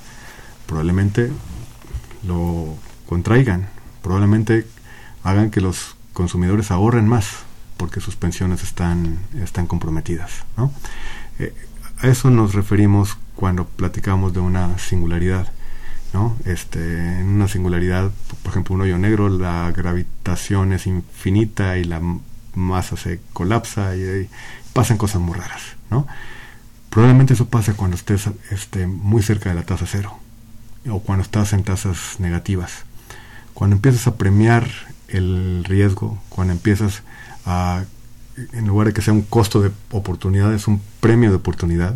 [0.67, 1.31] probablemente
[2.27, 2.75] lo
[3.07, 3.69] contraigan,
[4.03, 4.67] probablemente
[5.25, 7.45] hagan que los consumidores ahorren más
[7.77, 10.45] porque sus pensiones están, están comprometidas.
[10.57, 10.71] ¿no?
[11.39, 11.55] Eh,
[12.03, 15.53] a eso nos referimos cuando platicamos de una singularidad.
[16.13, 16.37] ¿no?
[16.45, 18.11] Este, en una singularidad,
[18.43, 22.01] por ejemplo, un hoyo negro, la gravitación es infinita y la
[22.55, 24.29] masa se colapsa y,
[24.73, 25.63] pasan cosas muy raras.
[25.91, 26.07] ¿no?
[26.91, 30.19] Probablemente eso pase cuando estés este, muy cerca de la tasa cero
[30.89, 32.85] o cuando estás en tasas negativas.
[33.55, 34.69] Cuando empiezas a premiar
[35.09, 37.03] el riesgo, cuando empiezas
[37.45, 37.85] a,
[38.53, 41.95] en lugar de que sea un costo de oportunidad, es un premio de oportunidad,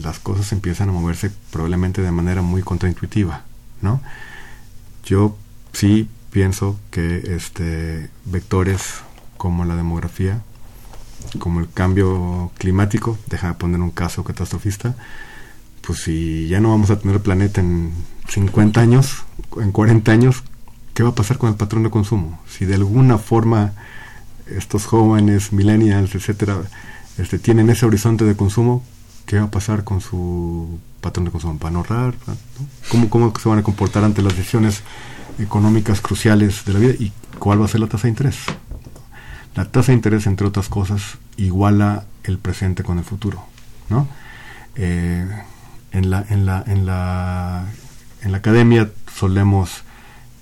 [0.00, 3.42] las cosas empiezan a moverse probablemente de manera muy contraintuitiva,
[3.80, 4.00] ¿no?
[5.04, 5.36] Yo
[5.72, 9.02] sí pienso que este vectores
[9.36, 10.40] como la demografía,
[11.38, 14.94] como el cambio climático, deja de poner un caso catastrofista,
[15.82, 17.92] pues si ya no vamos a tener el planeta en
[18.28, 19.24] 50 años,
[19.60, 20.42] en 40 años,
[20.94, 22.40] ¿qué va a pasar con el patrón de consumo?
[22.48, 23.72] Si de alguna forma
[24.56, 26.58] estos jóvenes, millennials, etcétera,
[27.18, 28.82] este, tienen ese horizonte de consumo,
[29.26, 31.58] ¿qué va a pasar con su patrón de consumo?
[31.60, 32.14] ¿Van a ahorrar?
[32.90, 34.82] ¿Cómo, ¿Cómo se van a comportar ante las decisiones
[35.38, 36.94] económicas cruciales de la vida?
[36.98, 38.36] ¿Y cuál va a ser la tasa de interés?
[39.54, 43.44] La tasa de interés, entre otras cosas, iguala el presente con el futuro,
[43.88, 44.08] ¿no?
[44.76, 45.28] Eh,
[45.92, 47.66] en la, en la, en la,
[48.22, 49.84] en la academia solemos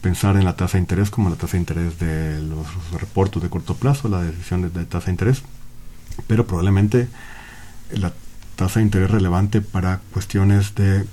[0.01, 2.67] pensar en la tasa de interés como la tasa de interés de los
[3.01, 5.43] reportes de corto plazo, la decisión de, tasa de interés,
[6.27, 7.09] pero probablemente
[7.93, 8.13] la
[8.57, 11.05] tasa de interés relevante para cuestiones de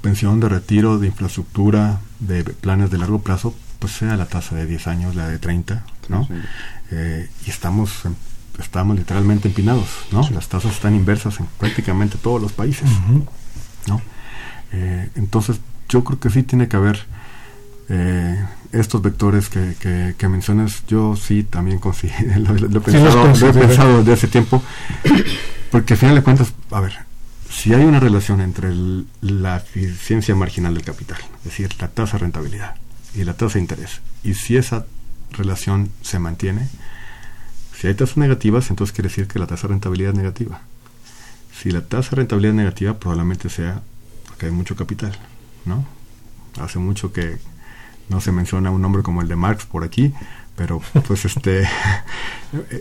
[0.00, 4.66] pensión, de retiro, de infraestructura, de planes de largo plazo, pues sea la tasa de
[4.66, 6.28] 10 años, la de 30, ¿no?
[6.90, 8.04] Eh, y estamos
[8.58, 10.28] estamos literalmente empinados, ¿no?
[10.30, 12.88] Las tasas están inversas en prácticamente todos los países,
[13.86, 14.00] ¿no?
[14.72, 17.04] Eh, entonces, yo creo que sí tiene que haber
[17.94, 19.74] eh, estos vectores que,
[20.16, 21.78] que, mencionas, yo sí también
[22.36, 24.62] lo, lo, he pensado, lo he pensado desde hace tiempo,
[25.70, 26.94] porque al final de cuentas, a ver,
[27.50, 28.70] si hay una relación entre
[29.20, 32.76] la eficiencia marginal del capital, es decir, la tasa de rentabilidad
[33.14, 34.86] y la tasa de interés, y si esa
[35.32, 36.70] relación se mantiene,
[37.78, 40.62] si hay tasas negativas, entonces quiere decir que la tasa de rentabilidad es negativa.
[41.60, 43.82] Si la tasa de rentabilidad es negativa, probablemente sea
[44.26, 45.12] porque hay mucho capital,
[45.66, 45.84] ¿no?
[46.58, 47.38] Hace mucho que,
[48.08, 50.12] no se menciona un nombre como el de Marx por aquí,
[50.56, 51.62] pero pues este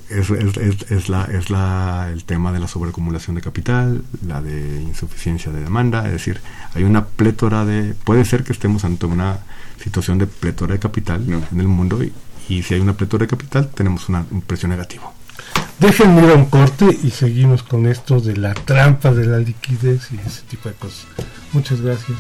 [0.10, 5.52] es, es, la, es la, el tema de la sobreacumulación de capital, la de insuficiencia
[5.52, 6.42] de demanda, es decir,
[6.76, 9.40] hay una plétora de, puede ser que estemos ante una
[9.82, 12.14] situación de plétora de capital en el mundo y,
[12.50, 15.14] y, si hay una plétora de capital tenemos una, un precio negativo.
[15.80, 20.10] Déjenme ir a un corte y seguimos con esto de la trampa de la liquidez
[20.12, 21.08] y ese tipo de cosas.
[21.54, 22.20] Muchas gracias.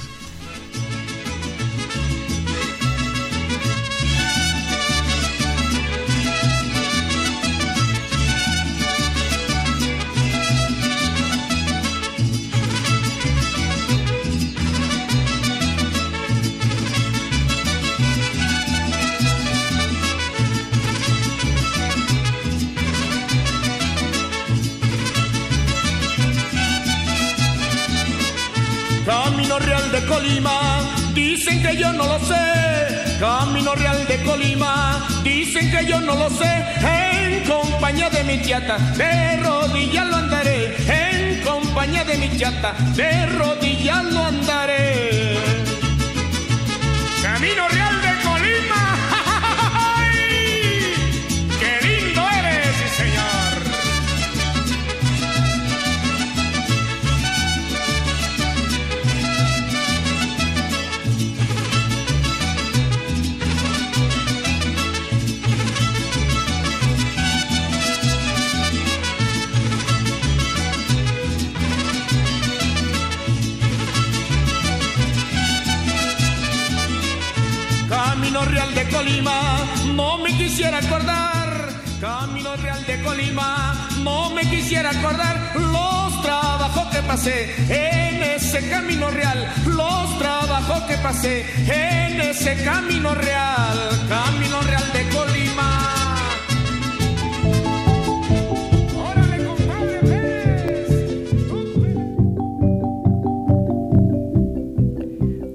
[31.62, 33.18] Que yo no lo sé.
[33.20, 36.66] Camino Real de Colima, dicen que yo no lo sé.
[36.82, 40.76] En compañía de mi chata, de rodillas lo andaré.
[40.88, 45.38] En compañía de mi chata, de rodillas lo andaré.
[47.22, 47.68] Camino
[78.92, 79.42] Colima,
[79.96, 81.70] no me quisiera acordar.
[82.00, 89.10] Camino Real de Colima, no me quisiera acordar los trabajos que pasé en ese camino
[89.12, 95.78] real, los trabajos que pasé en ese camino real, Camino Real de Colima.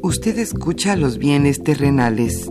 [0.03, 2.51] Usted escucha los bienes terrenales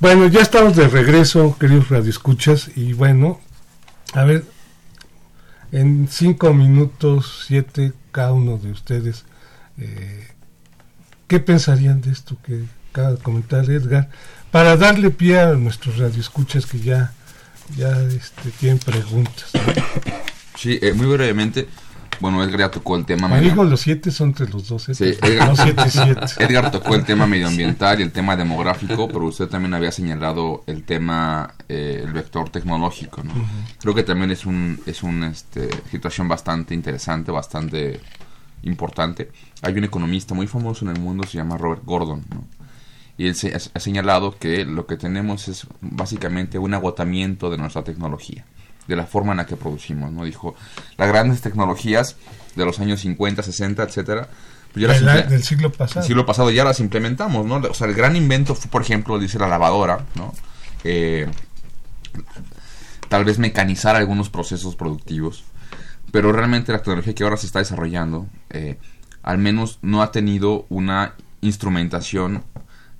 [0.00, 3.40] Bueno, ya estamos de regreso, queridos radioescuchas, y bueno,
[4.12, 4.44] a ver,
[5.72, 9.24] en cinco minutos, siete, cada uno de ustedes,
[9.76, 10.28] eh,
[11.26, 14.08] ¿qué pensarían de esto que acaba de comentar Edgar?
[14.52, 17.12] Para darle pie a nuestros radioescuchas que ya,
[17.76, 19.50] ya este, tienen preguntas.
[20.56, 21.66] Sí, eh, muy brevemente,
[22.20, 23.28] bueno, Edgar tocó el tema.
[23.28, 24.94] Me dijo los siete son entre los dos, ¿eh?
[24.94, 26.20] Sí, Edgar, no siete, siete.
[26.38, 30.84] Edgar tocó el tema medioambiental y el tema demográfico, pero usted también había señalado el
[30.84, 33.32] tema, eh, el vector tecnológico, ¿no?
[33.80, 38.00] Creo que también es un, es una este, situación bastante interesante, bastante
[38.62, 39.30] importante.
[39.62, 42.44] Hay un economista muy famoso en el mundo, se llama Robert Gordon, ¿no?
[43.16, 47.82] Y él se- ha señalado que lo que tenemos es básicamente un agotamiento de nuestra
[47.82, 48.44] tecnología,
[48.88, 50.24] de la forma en la que producimos, ¿no?
[50.24, 50.56] Dijo,
[50.96, 52.16] las grandes tecnologías
[52.56, 54.28] de los años 50, 60, etcétera,
[54.72, 56.00] pues ya las del siglo pasado.
[56.00, 57.56] el siglo pasado ya las implementamos, ¿no?
[57.56, 60.34] O sea, el gran invento fue, por ejemplo, dice la lavadora, ¿no?
[60.84, 61.28] Eh,
[63.08, 65.44] tal vez mecanizar algunos procesos productivos,
[66.10, 68.78] pero realmente la tecnología que ahora se está desarrollando, eh,
[69.22, 72.42] al menos no ha tenido una instrumentación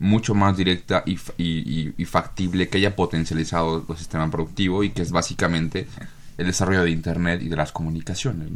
[0.01, 5.03] mucho más directa y, y- y- factible que haya potencializado el sistema productivo y que
[5.03, 5.89] es básicamente
[6.37, 8.49] el desarrollo de Internet y de las comunicaciones.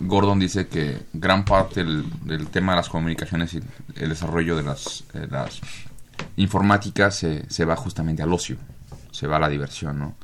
[0.00, 3.60] Gordon dice que gran parte del, del tema de las comunicaciones y
[3.96, 5.60] el desarrollo de las, eh, las
[6.36, 8.56] informáticas se, se va justamente al ocio,
[9.10, 10.14] se va a la diversión, ¿no?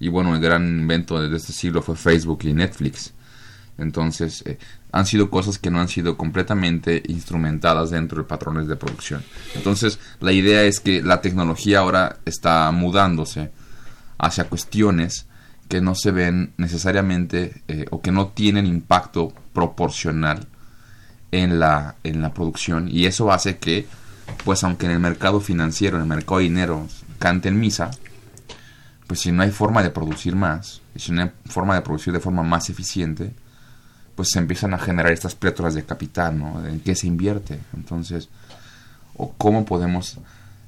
[0.00, 3.12] Y bueno, el gran invento de este siglo fue Facebook y Netflix.
[3.82, 4.58] Entonces, eh,
[4.92, 9.22] han sido cosas que no han sido completamente instrumentadas dentro de patrones de producción.
[9.54, 13.50] Entonces, la idea es que la tecnología ahora está mudándose
[14.18, 15.26] hacia cuestiones
[15.68, 20.46] que no se ven necesariamente eh, o que no tienen impacto proporcional
[21.30, 23.86] en la, en la producción y eso hace que,
[24.44, 26.86] pues aunque en el mercado financiero, en el mercado de dinero,
[27.18, 27.90] canten misa,
[29.06, 32.20] pues si no hay forma de producir más, si no hay forma de producir de
[32.20, 33.32] forma más eficiente,
[34.14, 36.66] pues se empiezan a generar estas plétoras de capital, ¿no?
[36.66, 37.58] ¿En qué se invierte?
[37.74, 38.28] Entonces,
[39.16, 40.18] o cómo podemos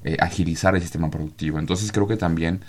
[0.03, 1.59] eh, agilizar el sistema productivo.
[1.59, 2.61] Entonces creo que también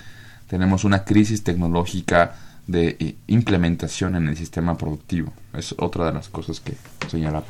[0.48, 2.34] tenemos una crisis tecnológica
[2.66, 5.32] de eh, implementación en el sistema productivo.
[5.52, 6.74] Es otra de las cosas que
[7.08, 7.44] señalaba.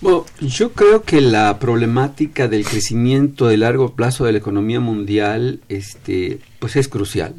[0.00, 5.60] Bueno, yo creo que la problemática del crecimiento de largo plazo de la economía mundial,
[5.68, 7.34] este, pues es crucial.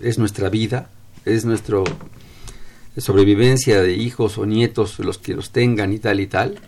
[0.00, 0.88] Es nuestra vida,
[1.24, 1.78] es nuestra
[2.96, 6.58] sobrevivencia de hijos o nietos, los que los tengan y tal y tal.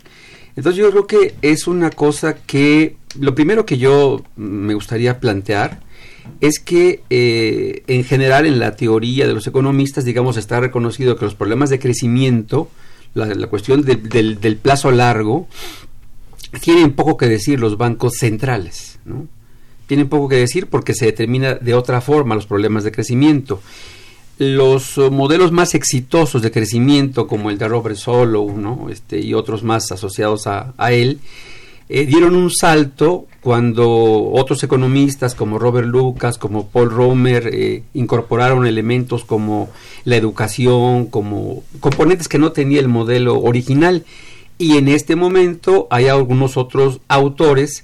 [0.55, 5.81] Entonces yo creo que es una cosa que, lo primero que yo me gustaría plantear
[6.41, 11.25] es que eh, en general en la teoría de los economistas, digamos, está reconocido que
[11.25, 12.69] los problemas de crecimiento,
[13.13, 15.47] la, cuestión de- del, del plazo largo,
[16.61, 19.27] tienen poco que decir los bancos centrales, ¿no?
[19.87, 23.61] Tienen poco que decir porque se determina de otra forma los problemas de crecimiento.
[24.37, 28.89] Los eh, modelos más exitosos de crecimiento, como el de Robert Solow ¿no?
[28.89, 31.19] este, y otros más asociados a, a él,
[31.89, 38.65] eh, dieron un salto cuando otros economistas como Robert Lucas, como Paul Romer, eh, incorporaron
[38.65, 39.69] elementos como
[40.05, 44.05] la educación, como componentes que no tenía el modelo original.
[44.57, 47.83] Y en este momento hay algunos otros autores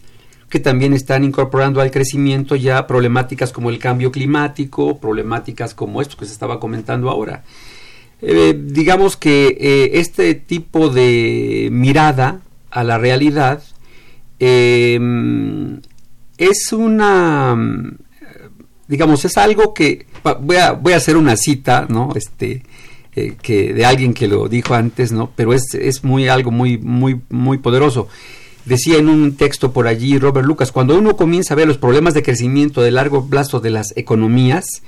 [0.49, 6.17] que también están incorporando al crecimiento ya problemáticas como el cambio climático, problemáticas como esto
[6.17, 7.43] que se estaba comentando ahora.
[8.21, 13.63] Eh, digamos que eh, este tipo de mirada a la realidad
[14.39, 14.99] eh,
[16.37, 17.55] es una,
[18.87, 20.07] digamos, es algo que
[20.41, 22.11] voy a, voy a hacer una cita, ¿no?
[22.15, 22.63] Este,
[23.15, 25.31] eh, que de alguien que lo dijo antes, ¿no?
[25.35, 28.07] Pero es, es muy algo muy, muy, muy poderoso.
[28.69, 32.13] Decía en un texto por allí Robert Lucas, cuando uno comienza a ver los problemas
[32.13, 34.83] de crecimiento de largo plazo de las economías,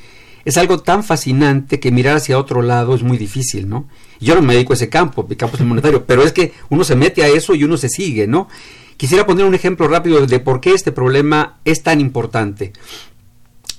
[0.45, 3.87] es algo tan fascinante que mirar hacia otro lado es muy difícil, ¿no?
[4.19, 6.83] Yo no me dedico a ese campo, mi campo es monetario, pero es que uno
[6.83, 8.49] se mete a eso y uno se sigue, ¿no?
[8.97, 12.73] Quisiera poner un ejemplo rápido de por qué este problema es tan importante.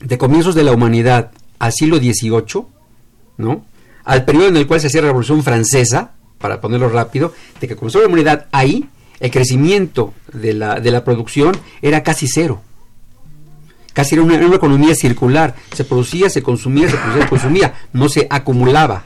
[0.00, 1.30] De comienzos de la humanidad
[1.60, 2.64] al siglo XVIII,
[3.36, 3.64] ¿no?
[4.02, 7.76] Al periodo en el cual se hacía la Revolución Francesa, para ponerlo rápido, de que
[7.76, 8.88] comenzó la humanidad ahí,
[9.22, 12.60] el crecimiento de la, de la producción era casi cero.
[13.94, 15.54] Casi era una, una economía circular.
[15.74, 17.74] Se producía, se consumía, se producía, se consumía.
[17.92, 19.04] No se acumulaba.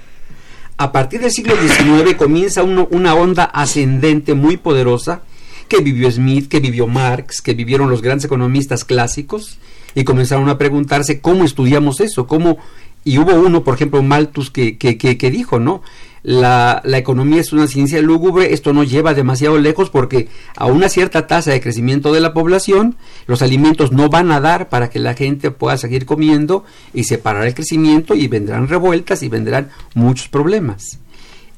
[0.79, 5.23] A partir del siglo XIX comienza uno- una onda ascendente muy poderosa
[5.69, 9.59] que vivió Smith, que vivió Marx, que vivieron los grandes economistas clásicos
[9.95, 12.59] y comenzaron a preguntarse cómo estudiamos eso, cómo
[13.05, 15.83] y hubo uno, por ejemplo, Malthus, que, que, que, que dijo, ¿no?
[16.23, 20.89] La, la economía es una ciencia lúgubre, esto no lleva demasiado lejos porque a una
[20.89, 22.97] cierta tasa de crecimiento de la población,
[23.27, 27.19] los alimentos no van a dar para que la gente pueda seguir comiendo y se
[27.19, 30.99] parará el crecimiento y vendrán revueltas y vendrán muchos problemas.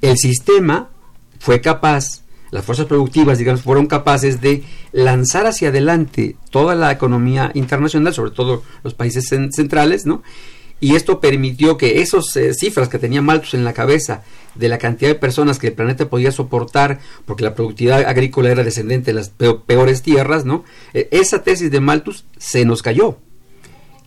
[0.03, 0.91] El sistema
[1.39, 7.51] fue capaz, las fuerzas productivas, digamos, fueron capaces de lanzar hacia adelante toda la economía
[7.55, 10.23] internacional, sobre todo los países cen- centrales, ¿no?
[10.81, 12.27] Y esto permitió que esas
[12.59, 14.23] cifras que tenía Malthus en la cabeza
[14.55, 18.63] de la cantidad de personas que el planeta podía soportar, porque la productividad agrícola era
[18.63, 20.65] descendente de las peo- peores tierras, ¿no?
[20.95, 23.19] Eh, esa tesis de Malthus se nos cayó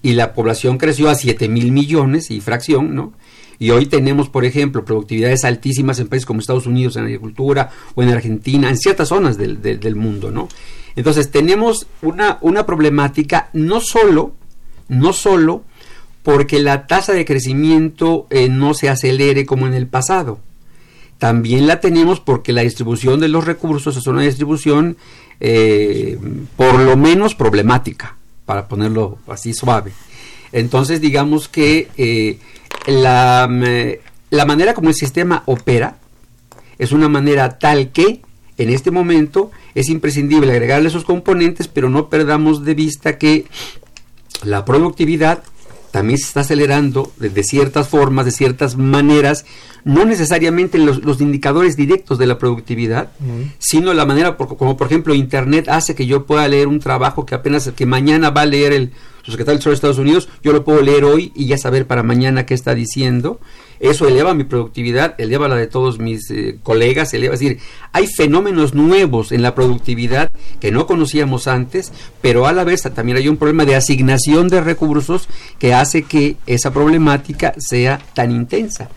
[0.01, 3.13] y la población creció a 7 mil millones y fracción, ¿no?
[3.59, 8.01] Y hoy tenemos, por ejemplo, productividades altísimas en países como Estados Unidos en agricultura o
[8.01, 10.47] en Argentina, en ciertas zonas del, del- del mundo, ¿no?
[10.95, 14.33] Entonces tenemos una, una problemática no solo,
[14.89, 15.63] no solo
[16.23, 20.39] porque la tasa de crecimiento eh, no se acelere como en el pasado.
[21.17, 24.97] También la tenemos porque la distribución de los recursos es una distribución
[25.39, 26.17] eh,
[26.55, 29.91] por lo menos problemática, para ponerlo así suave.
[30.51, 32.39] Entonces digamos que eh,
[32.87, 33.63] la, mm,
[34.31, 35.97] la manera como el sistema opera
[36.77, 38.21] es una manera tal que
[38.57, 43.45] en este momento es imprescindible agregarle esos componentes, pero no perdamos de vista que
[44.43, 45.43] la productividad
[45.91, 49.45] también se está acelerando de, ciertas formas, de ciertas maneras,
[49.83, 53.09] no necesariamente los, los indicadores directos de la productividad,
[53.59, 57.25] sino la manera por- como por ejemplo Internet hace que yo pueda leer un trabajo
[57.25, 58.91] que apenas que mañana va a leer el
[59.23, 62.03] subsecretario del Tesoro de Estados Unidos, yo lo puedo leer hoy y ya saber para
[62.03, 63.39] mañana qué está diciendo.
[63.79, 67.59] Eso eleva mi productividad, eleva la de todos mis eh, colegas, eleva, es decir,
[67.91, 70.27] hay fenómenos nuevos en la productividad
[70.59, 71.91] que no conocíamos antes,
[72.21, 76.37] pero a la vez también hay un problema de asignación de recursos que hace que
[76.45, 78.89] esa problemática sea tan intensa.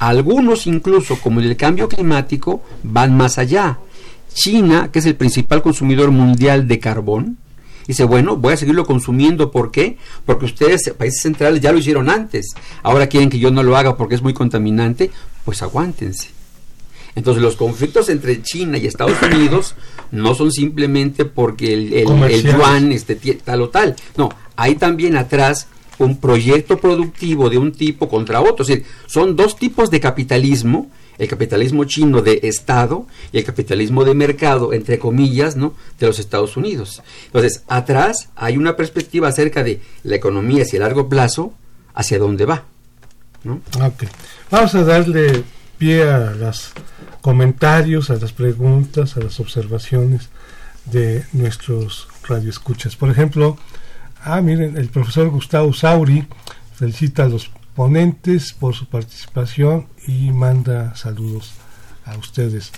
[0.00, 3.78] Algunos incluso, como el cambio climático, van más allá.
[4.34, 7.38] China, que es el principal consumidor mundial de carbón,
[7.86, 9.50] dice, bueno, voy a seguirlo consumiendo.
[9.50, 9.98] ¿Por qué?
[10.26, 12.54] Porque ustedes, países centrales, ya lo hicieron antes.
[12.82, 15.10] Ahora quieren que yo no lo haga porque es muy contaminante.
[15.44, 16.28] Pues aguántense.
[17.16, 19.74] Entonces los conflictos entre China y Estados Unidos
[20.10, 22.06] no son simplemente porque el, el-
[22.58, 23.94] yuan este, tal o tal.
[24.16, 25.68] No, hay también atrás
[25.98, 28.62] un proyecto productivo de un tipo contra otro.
[28.62, 30.90] Es decir, son dos tipos de capitalismo.
[31.18, 35.74] El capitalismo chino de Estado y el capitalismo de mercado, entre comillas, ¿no?
[35.98, 37.02] de los Estados Unidos.
[37.26, 41.54] Entonces, atrás hay una perspectiva acerca de la economía hacia largo plazo,
[41.94, 42.64] hacia dónde va.
[43.44, 43.60] ¿no?
[43.80, 44.04] Ok.
[44.50, 45.44] Vamos a darle
[45.78, 46.72] pie a los
[47.20, 50.28] comentarios, a las preguntas, a las observaciones
[50.86, 52.96] de nuestros radioescuchas.
[52.96, 53.56] Por ejemplo,
[54.22, 56.26] ah, miren, el profesor Gustavo Sauri
[56.74, 61.54] felicita a los ponentes por su participación y manda saludos
[62.04, 62.72] a ustedes.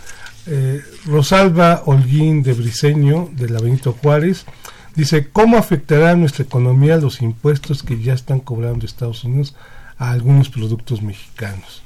[0.47, 4.47] Eh, Rosalba Holguín de Briseño, de la Benito Juárez,
[4.94, 9.55] dice, ¿cómo afectará a nuestra economía los impuestos que ya están cobrando Estados Unidos
[9.99, 11.82] a algunos productos mexicanos?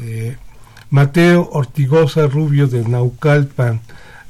[0.00, 0.36] Eh,
[0.90, 3.80] Mateo Ortigosa Rubio de Naucalpan,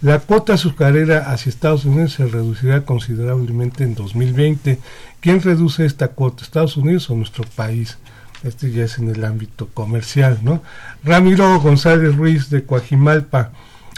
[0.01, 4.79] la cuota azucarera hacia Estados Unidos se reducirá considerablemente en 2020.
[5.21, 7.99] ¿Quién reduce esta cuota, Estados Unidos o nuestro país?
[8.43, 10.63] Este ya es en el ámbito comercial, ¿no?
[11.05, 13.51] Ramiro González Ruiz de Coajimalpa,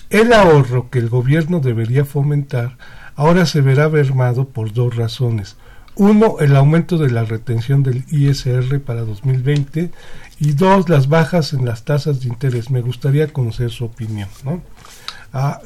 [0.09, 2.76] el ahorro que el gobierno debería fomentar
[3.20, 5.57] ahora se verá mermado por dos razones.
[5.95, 9.91] Uno, el aumento de la retención del ISR para 2020
[10.38, 12.70] y dos, las bajas en las tasas de interés.
[12.70, 14.62] Me gustaría conocer su opinión, ¿no?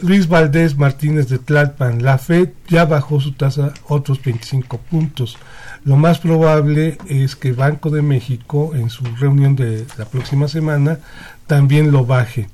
[0.03, 5.39] Luis Valdés Martínez de Tlalpan, la Fed ya bajó su tasa otros 25 puntos.
[5.85, 10.99] Lo más probable es que Banco de México en su reunión de la próxima semana
[11.47, 12.49] también lo baje.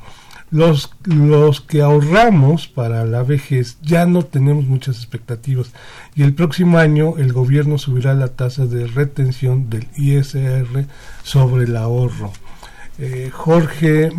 [0.51, 5.71] Los, los que ahorramos para la vejez ya no tenemos muchas expectativas
[6.17, 10.87] y el próximo año el gobierno subirá la tasa de retención del ISR
[11.23, 12.33] sobre el ahorro.
[12.99, 14.11] Eh, Jorge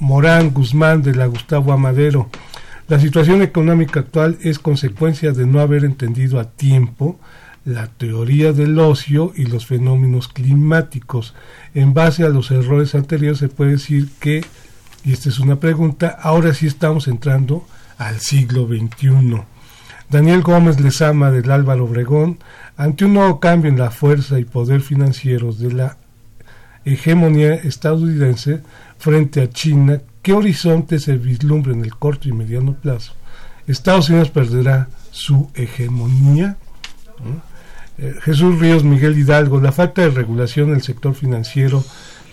[0.00, 2.28] Morán Guzmán de la Gustavo Amadero.
[2.88, 7.18] La situación económica actual es consecuencia de no haber entendido a tiempo
[7.64, 11.34] la teoría del ocio y los fenómenos climáticos.
[11.74, 14.44] En base a los errores anteriores se puede decir que,
[15.04, 17.66] y esta es una pregunta, ahora sí estamos entrando
[17.98, 19.42] al siglo XXI.
[20.10, 22.38] Daniel Gómez Lezama del Álvaro Obregón,
[22.76, 25.96] ante un nuevo cambio en la fuerza y poder financieros de la
[26.84, 28.60] hegemonía estadounidense
[28.98, 33.14] frente a China, ¿qué horizonte se vislumbra en el corto y mediano plazo?
[33.66, 36.58] ¿Estados Unidos perderá su hegemonía?
[37.98, 41.84] Eh, Jesús Ríos Miguel Hidalgo, la falta de regulación en el sector financiero,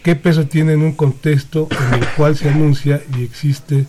[0.03, 3.85] ¿qué peso tiene en un contexto en el cual se anuncia y existe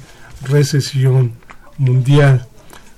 [0.48, 1.32] recesión
[1.78, 2.46] mundial?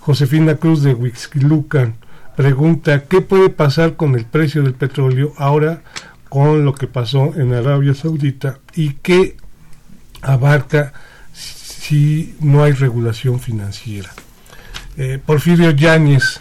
[0.00, 1.94] Josefina Cruz de Huixquilucan
[2.36, 5.82] pregunta, ¿qué puede pasar con el precio del petróleo ahora
[6.28, 9.36] con lo que pasó en Arabia Saudita y qué
[10.20, 10.92] abarca
[11.32, 14.10] si no hay regulación financiera?
[14.96, 16.40] Eh, Porfirio Yáñez,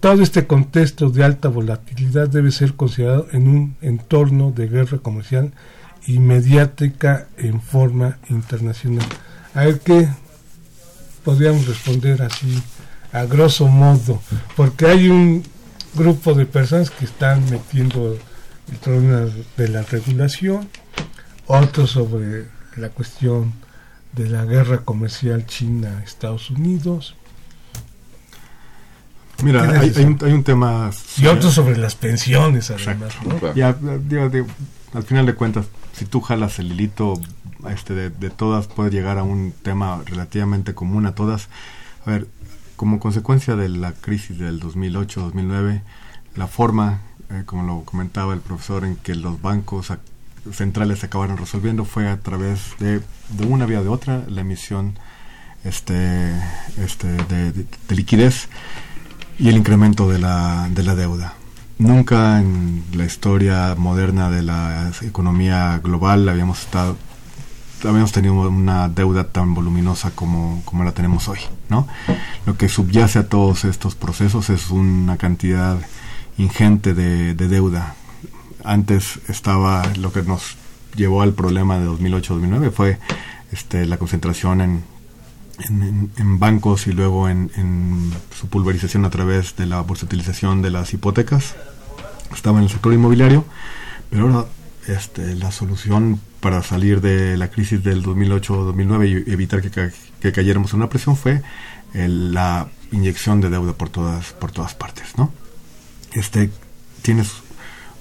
[0.00, 5.52] todo este contexto de alta volatilidad debe ser considerado en un entorno de guerra comercial
[6.06, 9.06] y mediática en forma internacional.
[9.54, 10.08] A ver qué
[11.22, 12.62] podríamos responder así
[13.12, 14.22] a grosso modo,
[14.56, 15.42] porque hay un
[15.94, 18.16] grupo de personas que están metiendo
[18.70, 19.26] el problema
[19.56, 20.68] de la regulación,
[21.46, 22.46] otros sobre
[22.76, 23.52] la cuestión
[24.12, 27.16] de la guerra comercial China-Estados Unidos.
[29.42, 30.90] Mira, hay, hay, un, hay, un, tema...
[31.16, 33.14] Y otros sobre las pensiones, además.
[34.92, 37.20] al final de cuentas, si tú jalas el hilito
[37.68, 41.48] este, de, de todas, puede llegar a un tema relativamente común a todas.
[42.06, 42.26] A ver,
[42.76, 45.82] como consecuencia de la crisis del 2008-2009,
[46.36, 49.92] la forma, eh, como lo comentaba el profesor, en que los bancos
[50.52, 54.98] centrales acabaron resolviendo fue a través de, de una vía o de otra, la emisión
[55.64, 56.32] este,
[56.78, 58.48] este, de, de, de, liquidez
[59.40, 61.34] y el incremento de la, de la deuda.
[61.78, 66.96] Nunca en la historia moderna de la economía global habíamos estado
[67.82, 71.38] habíamos tenido una deuda tan voluminosa como, como la tenemos hoy,
[71.70, 71.88] ¿no?
[72.44, 75.78] Lo que subyace a todos estos procesos es una cantidad
[76.36, 77.94] ingente de, de deuda.
[78.62, 80.56] Antes estaba lo que nos
[80.94, 82.98] llevó al problema de 2008-2009 fue
[83.50, 84.84] este, la concentración en,
[85.68, 91.56] en, bancos y luego en, su pulverización a través de la bursatilización de las hipotecas.
[92.34, 93.44] Estaba en el sector inmobiliario,
[94.08, 94.46] pero ahora
[94.86, 99.90] este, la solución para salir de la crisis del 2008-2009 y evitar que, ca
[100.20, 101.42] que, cayéramos en una presión fue
[101.92, 105.32] el, la inyección de deuda por todas por todas partes, ¿no?
[106.12, 106.50] Este
[107.02, 107.30] tienes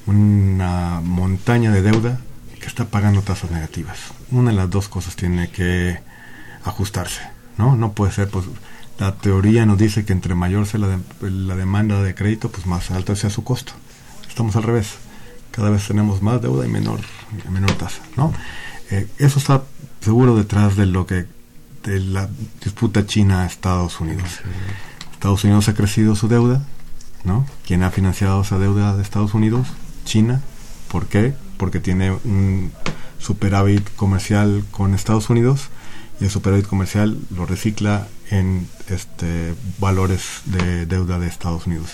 [0.06, 2.20] una montaña de deuda
[2.60, 3.98] que está pagando tasas negativas.
[4.32, 6.00] Una de las dos cosas tiene que
[6.64, 7.22] ajustarse,
[7.60, 7.76] ¿no?
[7.76, 8.46] No puede ser pues
[8.98, 12.66] la teoría nos dice que entre mayor sea la, de, la demanda de crédito, pues
[12.66, 13.74] más alto sea su costo.
[14.28, 14.98] Estamos al revés
[15.52, 17.00] cada vez tenemos más deuda y menor,
[17.52, 18.34] menor tasa, ¿no?
[18.92, 19.64] Eh, eso está
[20.00, 21.26] seguro detrás de lo que
[21.84, 22.30] de la
[22.64, 24.40] disputa China-Estados Unidos.
[25.12, 26.64] Estados Unidos ha crecido su deuda,
[27.24, 27.46] ¿no?
[27.66, 29.68] ¿Quién ha financiado esa deuda de Estados Unidos?
[30.06, 30.42] China.
[30.90, 31.34] ¿Por qué?
[31.58, 32.72] Porque tiene un
[33.18, 35.70] superávit comercial con Estados Unidos
[36.20, 41.92] y el superávit comercial lo recicla en este valores de deuda de Estados Unidos.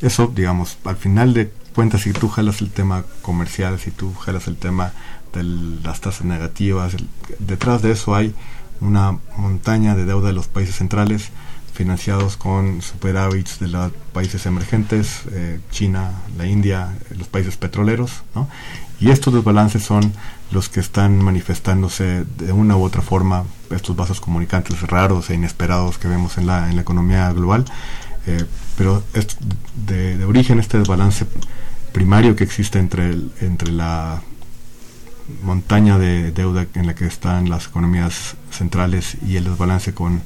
[0.00, 4.46] Eso, digamos, al final de cuenta si tú jalas el tema comercial, si tú jalas
[4.46, 4.92] el tema
[5.32, 7.08] de las tasas negativas, el,
[7.38, 8.34] detrás de eso hay
[8.80, 11.30] una montaña de deuda de los países centrales
[11.74, 18.48] financiados con superávits de los países emergentes, eh, China, la India, los países petroleros, ¿no?
[18.98, 20.12] Y estos desbalances son
[20.50, 25.98] los que están manifestándose de una u otra forma, estos vasos comunicantes raros e inesperados
[25.98, 27.64] que vemos en la, en la economía global.
[28.26, 28.44] Eh,
[28.76, 29.36] pero es
[29.86, 31.26] de, de, origen este desbalance
[31.92, 34.22] primario que existe entre, el, entre la
[35.42, 40.22] montaña de deuda en la que están las economías centrales y el desbalance con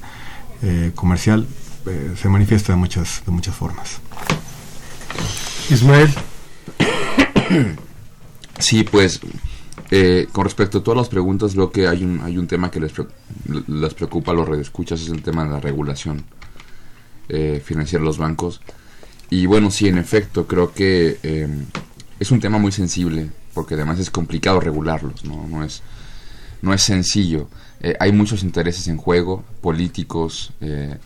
[0.62, 1.46] eh, comercial
[1.86, 4.00] eh, se manifiesta de muchas de muchas formas.
[5.70, 6.12] Ismael.
[8.58, 9.20] Sí, pues
[9.94, 12.80] eh, con respecto a todas las preguntas, creo que hay un, hay un tema que
[12.80, 12.92] les,
[13.92, 16.24] preocupa a los redescuchas, es el tema de la regulación
[17.28, 18.62] eh, financiera de los bancos.
[19.28, 21.46] Y bueno, sí, en efecto, creo que eh,
[22.18, 25.82] es un tema muy sensible, porque además es complicado regularlos, no, no, es,
[26.62, 27.48] no es sencillo.
[27.82, 30.96] Eh, hay muchos intereses en juego, políticos, eh,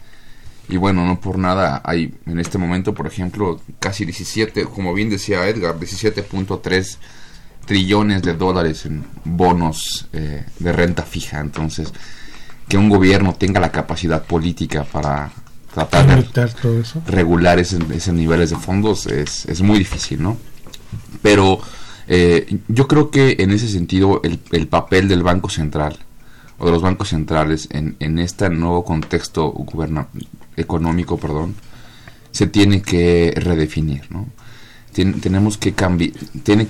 [0.69, 5.11] y bueno, no por nada hay en este momento, por ejemplo, casi 17, como bien
[5.11, 6.99] decía Edgar, 17.3
[7.67, 11.41] trillones de dólares en bonos eh, de renta fija.
[11.41, 11.93] Entonces,
[12.69, 15.31] que un gobierno tenga la capacidad política para
[15.75, 17.03] tratar de todo eso?
[17.07, 20.39] regular ese, esos niveles de fondos es, es muy difícil, ¿no?
[21.21, 21.61] Pero
[22.09, 25.99] eh, yo creo que en ese sentido el, el, papel del Banco Central
[26.59, 29.53] o de los bancos centrales en, en este nuevo contexto
[30.57, 31.55] económico, perdón,
[32.31, 34.27] se tiene que redefinir, ¿no?
[34.93, 36.13] tenemos que cambiar,
[36.43, 36.69] tiene,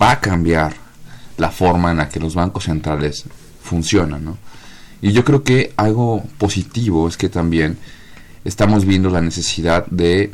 [0.00, 0.74] va a cambiar
[1.38, 3.24] la forma en la que los bancos centrales
[3.62, 4.38] funcionan, ¿no?
[5.00, 7.76] Y yo creo que algo positivo es que también
[8.44, 10.32] estamos viendo la necesidad de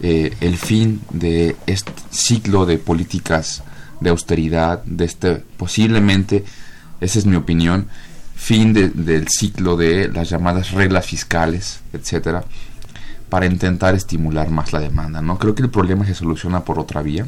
[0.00, 3.62] eh, el fin de este ciclo de políticas
[4.00, 6.44] de austeridad, de este posiblemente,
[7.00, 7.88] esa es mi opinión,
[8.34, 12.42] fin del ciclo de las llamadas reglas fiscales, etcétera,
[13.28, 15.20] para intentar estimular más la demanda.
[15.20, 17.26] No creo que el problema se soluciona por otra vía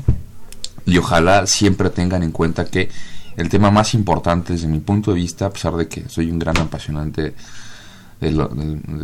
[0.87, 2.89] y ojalá siempre tengan en cuenta que
[3.37, 6.39] el tema más importante desde mi punto de vista, a pesar de que soy un
[6.39, 7.35] gran apasionante
[8.21, 8.31] de,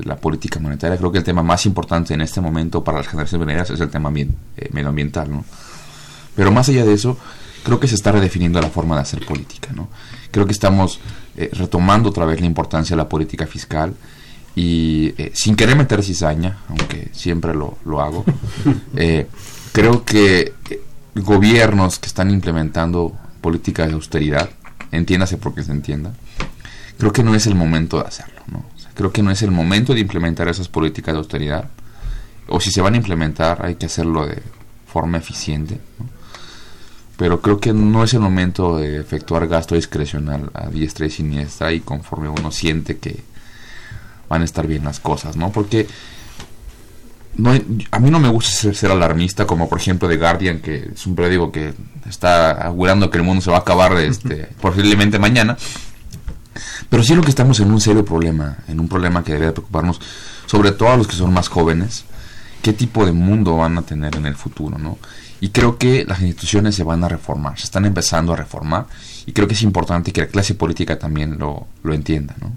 [0.05, 3.47] la política monetaria, creo que el tema más importante en este momento para las generaciones
[3.47, 4.29] venideras es el tema eh,
[4.72, 5.45] medioambiental, ¿no?
[6.37, 7.18] Pero más allá de eso,
[7.64, 9.89] creo que se está redefiniendo la forma de hacer política, ¿no?
[10.31, 11.01] Creo que estamos
[11.37, 13.95] eh, retomando otra vez la importancia de la política fiscal
[14.55, 18.24] y eh, sin querer meter cizaña, aunque siempre lo, lo hago,
[19.72, 20.55] creo que
[21.14, 24.50] gobiernos que están implementando políticas de austeridad,
[24.92, 26.12] entiéndase porque se entienda,
[26.98, 28.64] creo que no es el momento de hacerlo, ¿no?
[28.94, 31.70] Creo que no es el momento de implementar esas políticas de austeridad.
[32.48, 34.42] O si se van a implementar, hay que hacerlo de
[34.88, 35.80] forma eficiente.
[37.16, 41.72] Pero creo que no es el momento de efectuar gasto discrecional a diestra y siniestra
[41.72, 43.22] y conforme uno siente que
[44.28, 45.52] van a estar bien las cosas, ¿no?
[45.52, 45.86] Porque
[47.37, 50.91] no a mí no me gusta ser, ser, alarmista como por ejemplo The Guardian que
[50.95, 51.72] es un periódico que
[52.09, 55.57] está augurando que el mundo se va a acabar este, posiblemente mañana
[56.89, 60.01] pero sí lo que estamos en un serio problema, en un problema que debe preocuparnos,
[60.47, 62.05] sobre todo a los que son más jóvenes,
[62.62, 64.99] qué tipo de mundo van a tener en el futuro, ¿no?
[65.41, 68.87] Y creo que las instituciones se van a reformar, se están empezando a reformar,
[69.26, 72.53] y creo que es importante que la clase política también lo, lo entienda, ¿no?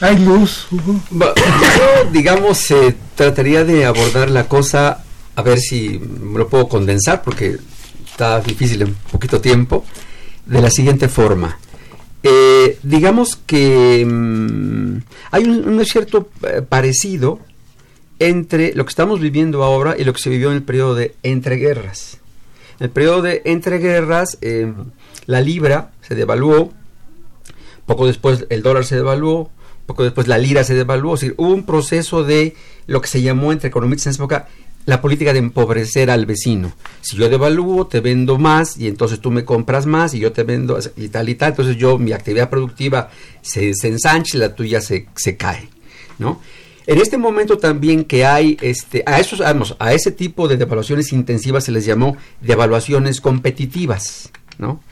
[0.00, 0.66] Hay luz.
[0.70, 5.04] Yo, digamos, eh, trataría de abordar la cosa,
[5.36, 7.58] a ver si me lo puedo condensar, porque
[8.06, 9.84] está difícil en poquito tiempo,
[10.46, 11.58] de la siguiente forma.
[12.22, 14.96] Eh, digamos que mm,
[15.32, 17.38] hay un, cierto eh, parecido
[18.18, 21.14] entre lo que estamos viviendo ahora y lo que se vivió en el periodo de
[21.22, 22.18] entreguerras.
[22.78, 24.38] En el periodo de entreguerras,
[25.26, 26.72] la libra se devaluó,
[27.84, 29.50] poco después el dólar se devaluó,
[29.86, 32.54] poco después la lira se devaluó, es decir, hubo un proceso de
[32.86, 34.48] lo que se llamó entre economistas en esa época
[34.86, 36.72] la política de empobrecer al vecino.
[37.00, 40.42] Si yo devalúo, te vendo más y entonces tú me compras más y yo te
[40.42, 41.50] vendo y tal y tal.
[41.50, 43.10] Entonces yo, mi actividad productiva
[43.42, 45.68] se, se ensancha y la tuya se, se cae,
[46.18, 46.40] ¿no?
[46.86, 51.12] En este momento también que hay, este, a esos, vamos, a ese tipo de devaluaciones
[51.12, 54.82] intensivas se les llamó devaluaciones competitivas, ¿no?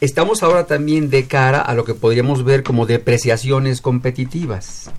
[0.00, 4.92] Estamos ahora también de cara a lo que podríamos ver como depreciaciones competitivas.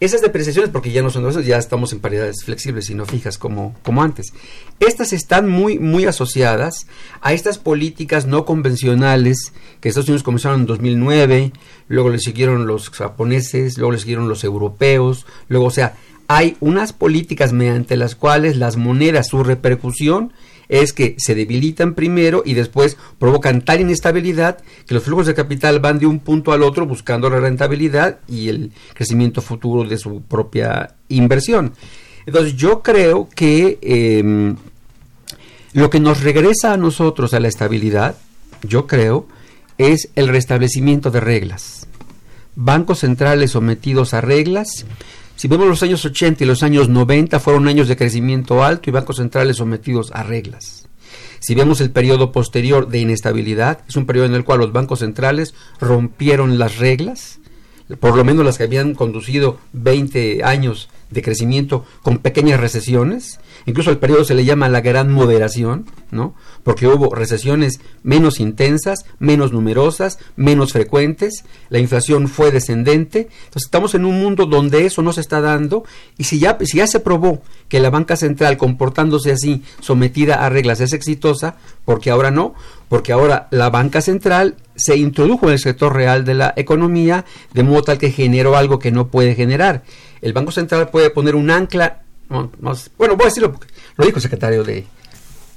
[0.00, 3.38] Esas depreciaciones, porque ya no son esas, ya estamos en paridades flexibles y no fijas
[3.38, 4.32] como, como antes.
[4.80, 6.88] Estas están muy, muy asociadas
[7.20, 11.52] a estas políticas no convencionales que Estados Unidos comenzaron en 2009,
[11.86, 15.94] luego le siguieron los japoneses, luego le siguieron los europeos, luego, o sea,
[16.26, 20.32] hay unas políticas mediante las cuales las monedas, su repercusión
[20.68, 25.80] es que se debilitan primero y después provocan tal inestabilidad que los flujos de capital
[25.80, 30.22] van de un punto al otro buscando la rentabilidad y el crecimiento futuro de su
[30.22, 31.72] propia inversión.
[32.26, 34.56] Entonces yo creo que em,
[35.72, 38.16] lo que nos regresa a nosotros a la estabilidad,
[38.62, 39.26] yo creo,
[39.76, 41.86] es el restablecimiento de reglas.
[42.56, 44.86] Bancos centrales sometidos a reglas
[45.36, 48.92] si vemos los años 80 y los años 90 fueron años de crecimiento alto y
[48.92, 50.88] bancos centrales sometidos a reglas.
[51.40, 55.00] Si vemos el periodo posterior de inestabilidad, es un periodo en el cual los bancos
[55.00, 57.40] centrales rompieron las reglas,
[58.00, 63.40] por lo menos las que habían conducido 20 años de crecimiento con pequeñas recesiones.
[63.66, 66.34] Incluso el periodo se le llama la gran moderación, ¿no?
[66.62, 73.28] Porque hubo recesiones menos intensas, menos numerosas, menos frecuentes, la inflación fue descendente.
[73.44, 75.84] Entonces estamos en un mundo donde eso no se está dando
[76.18, 80.48] y si ya, si ya se probó que la banca central comportándose así, sometida a
[80.48, 82.54] reglas, es exitosa, porque ahora no,
[82.94, 87.64] porque ahora la banca central se introdujo en el sector real de la economía de
[87.64, 89.82] modo tal que generó algo que no puede generar
[90.22, 92.52] el Banco Central puede poner un ancla, bueno,
[93.16, 93.58] voy a decirlo
[93.96, 94.86] lo dijo el secretario de,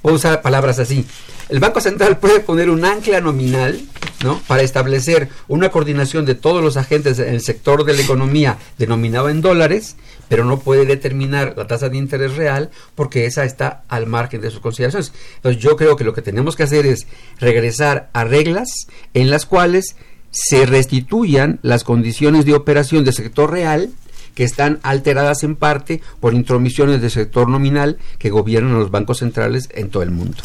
[0.02, 1.06] voy a usar palabras así,
[1.48, 3.80] el Banco Central puede poner un ancla nominal,
[4.24, 4.40] ¿no?
[4.48, 9.28] Para establecer una coordinación de todos los agentes en el sector de la economía denominado
[9.28, 9.94] en dólares,
[10.28, 14.50] pero no puede determinar la tasa de interés real porque esa está al margen de
[14.50, 15.12] sus consideraciones.
[15.36, 17.06] Entonces yo creo que lo que tenemos que hacer es
[17.38, 18.68] regresar a reglas
[19.14, 19.96] en las cuales
[20.30, 23.90] se restituyan las condiciones de operación del sector real
[24.34, 29.68] que están alteradas en parte por intromisiones del sector nominal que gobiernan los bancos centrales
[29.74, 30.36] en todo el mundo.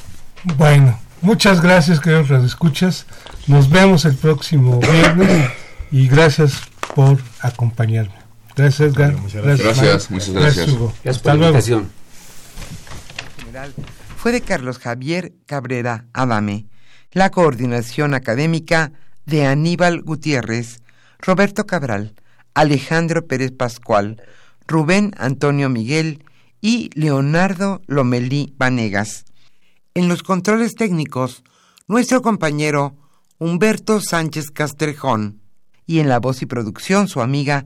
[0.58, 3.06] Bueno, muchas gracias, queridos radioescuchas.
[3.46, 5.52] Nos vemos el próximo viernes
[5.92, 6.62] y gracias
[6.96, 8.23] por acompañarme.
[8.56, 9.18] Gracias, Edgar.
[9.18, 9.66] muchas gracias.
[9.78, 10.70] Gracias, muchas gracias.
[10.70, 10.88] Hugo.
[11.04, 11.54] Gracias Hasta por la luego.
[11.58, 11.92] invitación.
[13.38, 13.74] general
[14.18, 16.68] fue de Carlos Javier Cabrera Adame,
[17.12, 18.94] la coordinación académica
[19.26, 20.82] de Aníbal Gutiérrez,
[21.20, 22.14] Roberto Cabral,
[22.54, 24.22] Alejandro Pérez Pascual,
[24.68, 26.24] Rubén Antonio Miguel
[26.62, 29.26] y Leonardo Lomelí Vanegas.
[29.94, 31.44] En los controles técnicos,
[31.88, 32.96] nuestro compañero
[33.40, 35.42] Humberto Sánchez Castrejón
[35.86, 37.66] y en la voz y producción su amiga